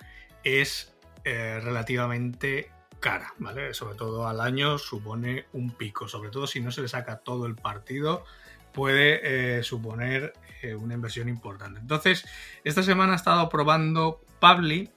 [0.44, 3.76] es eh, relativamente cara, ¿vale?
[3.76, 7.46] Sobre todo al año supone un pico, sobre todo si no se le saca todo
[7.46, 8.26] el partido,
[8.74, 10.34] puede eh, suponer
[10.78, 11.80] una inversión importante.
[11.80, 12.24] Entonces,
[12.64, 14.92] esta semana he estado probando Pabli,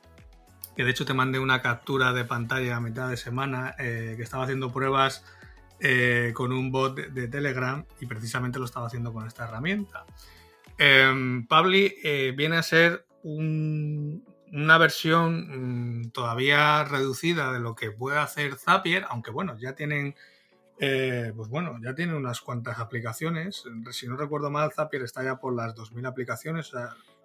[0.77, 4.23] que de hecho te mandé una captura de pantalla a mitad de semana, eh, que
[4.23, 5.25] estaba haciendo pruebas
[5.81, 10.05] eh, con un bot de, Telegram y precisamente lo estaba haciendo con esta herramienta.
[10.79, 17.91] Em, Pabli eh, viene a ser un- una versión mm, todavía reducida de lo que
[17.91, 20.15] puede hacer Zapier, aunque bueno, ya tienen,
[20.79, 23.65] eh, pues bueno, ya tienen unas cuantas aplicaciones.
[23.91, 26.71] Si no recuerdo mal, Zapier está ya por las 2.000 aplicaciones.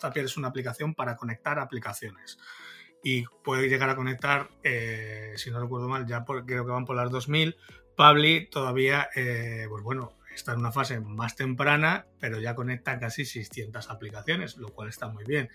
[0.02, 2.40] Zapier es una aplicación para conectar aplicaciones
[3.04, 6.96] y puede llegar a conectar, eh, si no recuerdo mal, ya creo que van por
[6.96, 7.56] las 2000.
[7.96, 13.26] Pabli todavía, eh, pues bueno, está en una fase más temprana, pero ya conecta casi
[13.26, 15.50] 600 aplicaciones, lo cual está muy bien.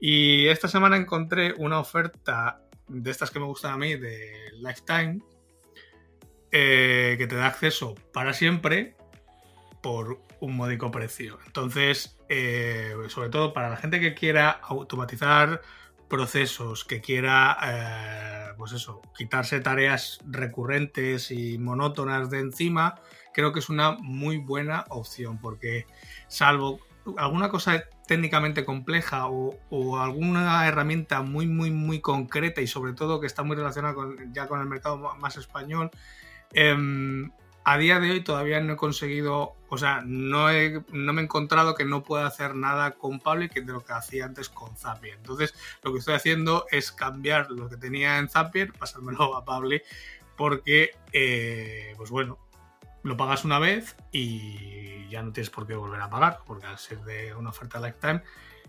[0.00, 5.20] Y esta semana encontré una oferta de estas que me gustan a mí, de Lifetime,
[6.52, 8.96] eh, que te da acceso para siempre
[9.82, 11.38] por un módico precio.
[11.46, 12.18] Entonces,
[13.08, 15.62] sobre todo para la gente que quiera automatizar
[16.08, 22.96] procesos, que quiera, eh, pues eso, quitarse tareas recurrentes y monótonas de encima,
[23.34, 25.86] creo que es una muy buena opción, porque
[26.28, 26.80] salvo
[27.16, 33.20] alguna cosa técnicamente compleja o, o alguna herramienta muy, muy, muy concreta y sobre todo
[33.20, 35.90] que está muy relacionada con, ya con el mercado más español,
[36.52, 37.30] em,
[37.68, 41.24] a día de hoy todavía no he conseguido, o sea, no, he, no me he
[41.24, 44.76] encontrado que no pueda hacer nada con Pablo que de lo que hacía antes con
[44.76, 45.16] Zapier.
[45.16, 45.52] Entonces,
[45.82, 49.76] lo que estoy haciendo es cambiar lo que tenía en Zapier, pasármelo a Pablo,
[50.36, 52.38] porque, eh, pues bueno,
[53.02, 56.78] lo pagas una vez y ya no tienes por qué volver a pagar, porque al
[56.78, 58.22] ser de una oferta lifetime,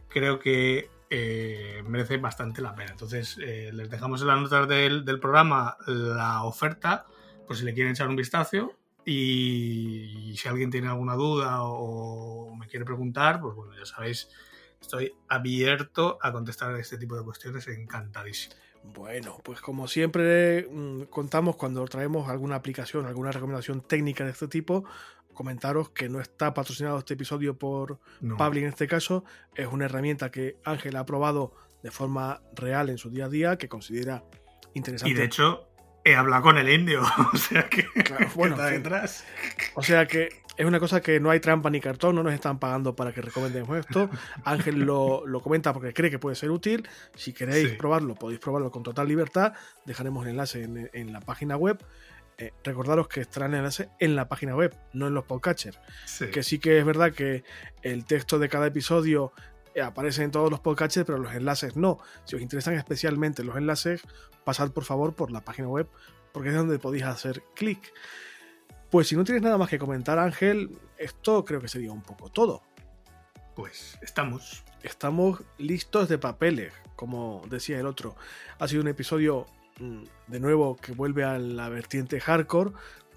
[0.09, 2.93] creo que eh, merece bastante la pena.
[2.93, 7.05] Entonces, eh, les dejamos en las notas del, del programa la oferta,
[7.45, 8.73] por si le quieren echar un vistazo.
[9.09, 14.29] Y, si alguien tiene alguna duda o, me quiere preguntar, pues bueno, ya sabéis,
[14.81, 18.55] estoy abierto a contestar este tipo de cuestiones, encantadísimo.
[18.83, 24.49] Bueno, pues como siempre mm, contamos cuando traemos alguna aplicación, alguna recomendación técnica de este
[24.49, 24.83] tipo,
[25.33, 28.35] comentaros que no está patrocinado este episodio por No.
[28.35, 29.23] Pabli en este caso,
[29.55, 33.57] es una herramienta que Ángel ha probado de forma real en su día a día,
[33.57, 34.25] que considera
[34.73, 35.11] interesante.
[35.11, 35.69] Y de hecho,
[36.11, 37.01] he hablado con el indio,
[37.33, 39.25] o sea que, Claro, que bueno, está detrás.
[39.75, 42.57] O sea que es una cosa que no hay trampa ni cartón, no nos están
[42.59, 44.09] pagando para que recomendemos esto.
[44.43, 46.87] Ángel lo, lo comenta porque cree que puede ser útil.
[47.15, 47.75] Si queréis Sí.
[47.75, 49.53] probarlo, podéis probarlo con total libertad.
[49.85, 51.77] Dejaremos el enlace en, en la página web.
[52.39, 55.79] Eh, recordaros que estará el enlace en la página web, no en los podcatchers.
[56.05, 56.27] Sí.
[56.27, 57.43] Que sí que es verdad que
[57.83, 59.33] el texto de cada episodio
[59.77, 61.99] eh, aparece en todos los podcatchers, pero los enlaces no.
[62.25, 64.01] Si os interesan especialmente los enlaces,
[64.43, 65.87] pasad por favor por la página web,
[66.31, 67.93] porque es donde podéis hacer clic.
[68.89, 72.29] Pues si no tienes nada más que comentar, Ángel, esto creo que sería un poco
[72.29, 72.63] todo.
[73.55, 74.63] Pues estamos.
[74.81, 78.15] Estamos listos de papeles, como decía el otro.
[78.57, 79.45] Ha sido un episodio
[79.79, 82.71] mm, de nuevo que vuelve a la vertiente hardcore,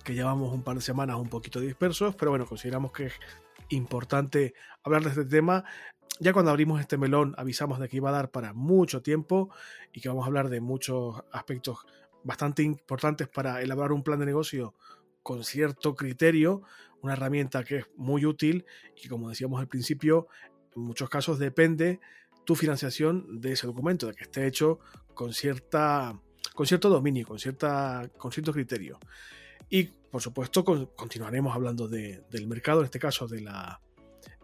[0.05, 3.15] que llevamos un par de semanas un poquito dispersos, pero bueno, consideramos que es
[3.71, 4.53] importante
[4.83, 5.65] hablar de este tema.
[6.23, 9.49] Ya cuando abrimos este melón avisamos de que iba a dar para mucho tiempo
[9.93, 11.79] y que vamos a hablar de muchos aspectos
[12.23, 14.75] bastante importantes para elaborar un plan de negocio
[15.23, 16.63] con cierto criterio,
[17.01, 18.67] una herramienta que es muy útil
[19.03, 20.29] y como decíamos al principio,
[20.77, 22.01] en muchos casos depende
[22.45, 24.79] tu financiación de ese documento, de que esté hecho
[25.15, 26.21] con cierta
[26.55, 28.99] con cierto dominio, con cierta con cierto criterio.
[29.71, 33.81] Y por supuesto con- continuaremos hablando de- del mercado, en este caso de la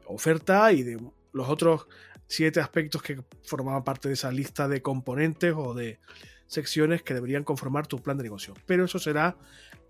[0.07, 0.99] oferta y de
[1.37, 1.87] los otros
[2.27, 6.01] siete aspectos que formaban parte de esa lista de componentes o de
[6.47, 8.55] secciones que deberían conformar tu plan de negocio.
[8.67, 9.37] Pero eso será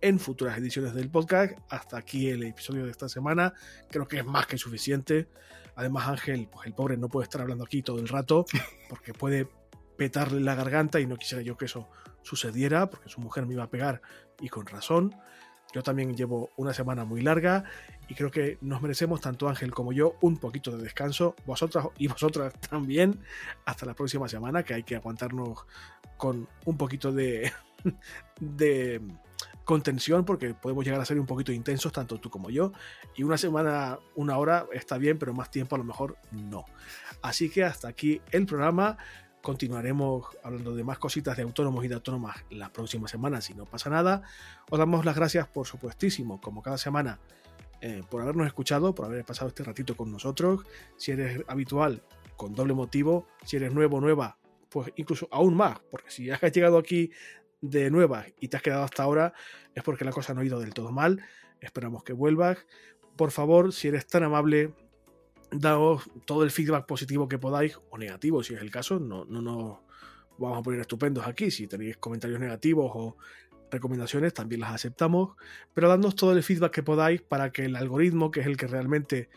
[0.01, 1.59] en futuras ediciones del podcast.
[1.71, 3.55] Hasta aquí el episodio de esta semana.
[3.91, 5.29] Creo que es más que suficiente.
[5.77, 8.45] Además, Ángel, pues el pobre no puede estar hablando aquí todo el rato
[8.89, 9.49] porque puede
[9.97, 11.89] petarle la garganta y no quisiera yo que eso
[12.23, 14.03] sucediera porque su mujer me iba a pegar
[14.41, 15.15] y con razón.
[15.73, 17.65] Yo también llevo una semana muy larga
[18.09, 21.35] y creo que nos merecemos, tanto Ángel como yo, un poquito de descanso.
[21.45, 23.21] Vosotras y vosotras también.
[23.65, 25.67] Hasta la próxima semana, que hay que aguantarnos
[26.17, 27.53] con un poquito de,
[28.41, 29.03] de
[29.65, 32.73] contención porque podemos llegar a ser un poquito intensos, tanto tú como yo.
[33.17, 36.65] Y una semana, una hora está bien, pero más tiempo a lo mejor no.
[37.21, 38.97] Así que hasta aquí el programa.
[39.47, 43.65] Continuaremos hablando de más cositas de autónomos y de autónomas la próxima semana, si no
[43.65, 44.23] pasa nada.
[44.69, 47.21] Os damos las gracias, por supuestísimo, como cada semana,
[47.81, 50.67] eh, por habernos escuchado, por haber pasado este ratito con nosotros.
[50.97, 52.03] Si eres habitual,
[52.35, 53.29] con doble motivo.
[53.45, 54.37] Si eres nuevo, nueva,
[54.69, 57.13] pues incluso aún más, porque si has llegado aquí
[57.61, 59.33] de nueva y te has quedado hasta ahora,
[59.77, 61.23] es porque la cosa no ha ido del todo mal.
[61.61, 62.59] Esperamos que vuelvas.
[63.15, 64.75] Por favor, si eres tan amable,
[65.51, 68.99] daos todo el feedback positivo que podáis, o negativo, si es el caso.
[68.99, 69.79] No, no nos
[70.39, 71.51] vamos a poner estupendos aquí.
[71.51, 73.17] Si tenéis comentarios negativos o
[73.71, 75.37] recomendaciones, también las aceptamos.
[75.75, 78.67] Pero dadnos todo el feedback que podáis para que el algoritmo, que es el que
[78.67, 79.29] realmente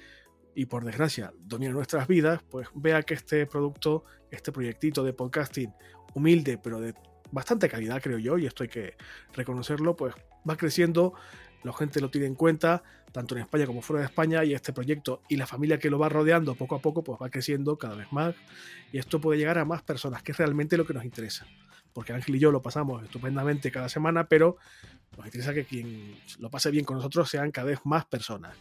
[0.55, 5.71] y por desgracia domina nuestras vidas, pues vea que este producto, este proyectito de podcasting
[6.13, 6.93] humilde, pero de
[7.31, 8.95] bastante calidad, creo yo, y esto hay que
[9.33, 10.15] reconocerlo, pues
[10.49, 11.13] va creciendo,
[11.63, 14.73] la gente lo tiene en cuenta, tanto en España como fuera de España, y este
[14.73, 17.95] proyecto y la familia que lo va rodeando poco a poco, pues va creciendo cada
[17.95, 18.35] vez más,
[18.91, 21.45] y esto puede llegar a más personas, que es realmente lo que nos interesa.
[21.93, 24.57] Porque Ángel y yo lo pasamos estupendamente cada semana, pero
[25.17, 28.55] nos interesa que quien lo pase bien con nosotros sean cada vez más personas.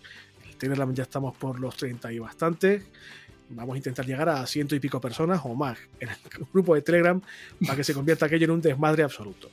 [0.49, 2.85] El Telegram ya estamos por los 30 y bastantes,
[3.51, 6.17] vamos a intentar llegar a ciento y pico personas o más en el
[6.53, 7.21] grupo de Telegram
[7.61, 9.51] para que se convierta aquello en un desmadre absoluto.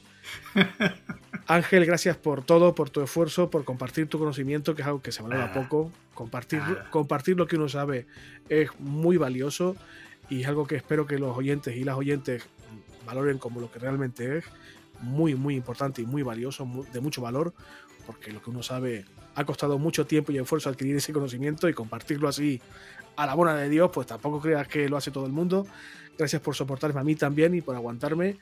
[1.47, 5.11] Ángel, gracias por todo, por tu esfuerzo, por compartir tu conocimiento, que es algo que
[5.11, 5.91] se valora poco.
[6.13, 8.07] Compartir, compartir lo que uno sabe
[8.49, 9.75] es muy valioso
[10.29, 12.43] y es algo que espero que los oyentes y las oyentes
[13.05, 14.45] valoren como lo que realmente es.
[15.01, 17.53] Muy, muy importante y muy valioso, de mucho valor,
[18.07, 21.73] porque lo que uno sabe ha costado mucho tiempo y esfuerzo adquirir ese conocimiento y
[21.73, 22.61] compartirlo así
[23.17, 25.67] a la buena de Dios, pues tampoco creas que lo hace todo el mundo.
[26.17, 28.37] Gracias por soportarme a mí también y por aguantarme,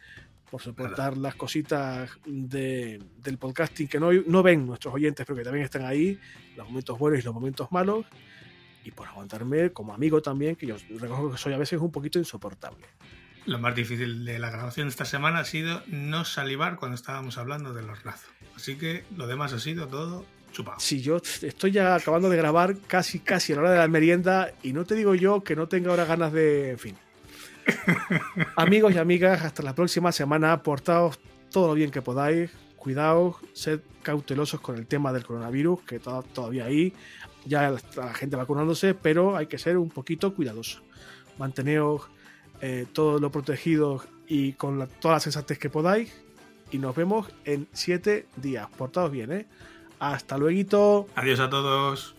[0.53, 5.43] por soportar las cositas de, del podcasting que no, no ven nuestros oyentes, pero que
[5.43, 6.19] también están ahí,
[6.55, 8.05] los momentos buenos y los momentos malos,
[8.85, 12.19] y por aguantarme como amigo también, que yo reconozco que soy a veces un poquito
[12.19, 12.85] insoportable.
[13.47, 17.73] Lo más difícil de la grabación esta semana ha sido no salivar cuando estábamos hablando
[17.73, 18.29] de los lazos.
[18.55, 20.23] Así que lo demás ha sido todo
[20.77, 24.51] si yo estoy ya acabando de grabar casi, casi a la hora de la merienda
[24.61, 26.69] y no te digo yo que no tenga ahora ganas de.
[26.69, 26.95] En fin.
[28.55, 30.63] Amigos y amigas, hasta la próxima semana.
[30.63, 31.19] Portaos
[31.51, 32.51] todo lo bien que podáis.
[32.75, 36.93] Cuidaos, sed cautelosos con el tema del coronavirus, que está todavía ahí.
[37.45, 40.83] Ya la, gente vacunándose, pero hay que ser un poquito cuidadosos.
[41.37, 42.01] Manteneos
[42.61, 46.13] eh, todo lo protegido y con todas las sensatez que podáis.
[46.71, 48.67] Y nos vemos en siete días.
[48.77, 49.47] Portaos bien, ¿eh?
[49.99, 51.07] Hasta luego.
[51.15, 52.15] Adiós a todos.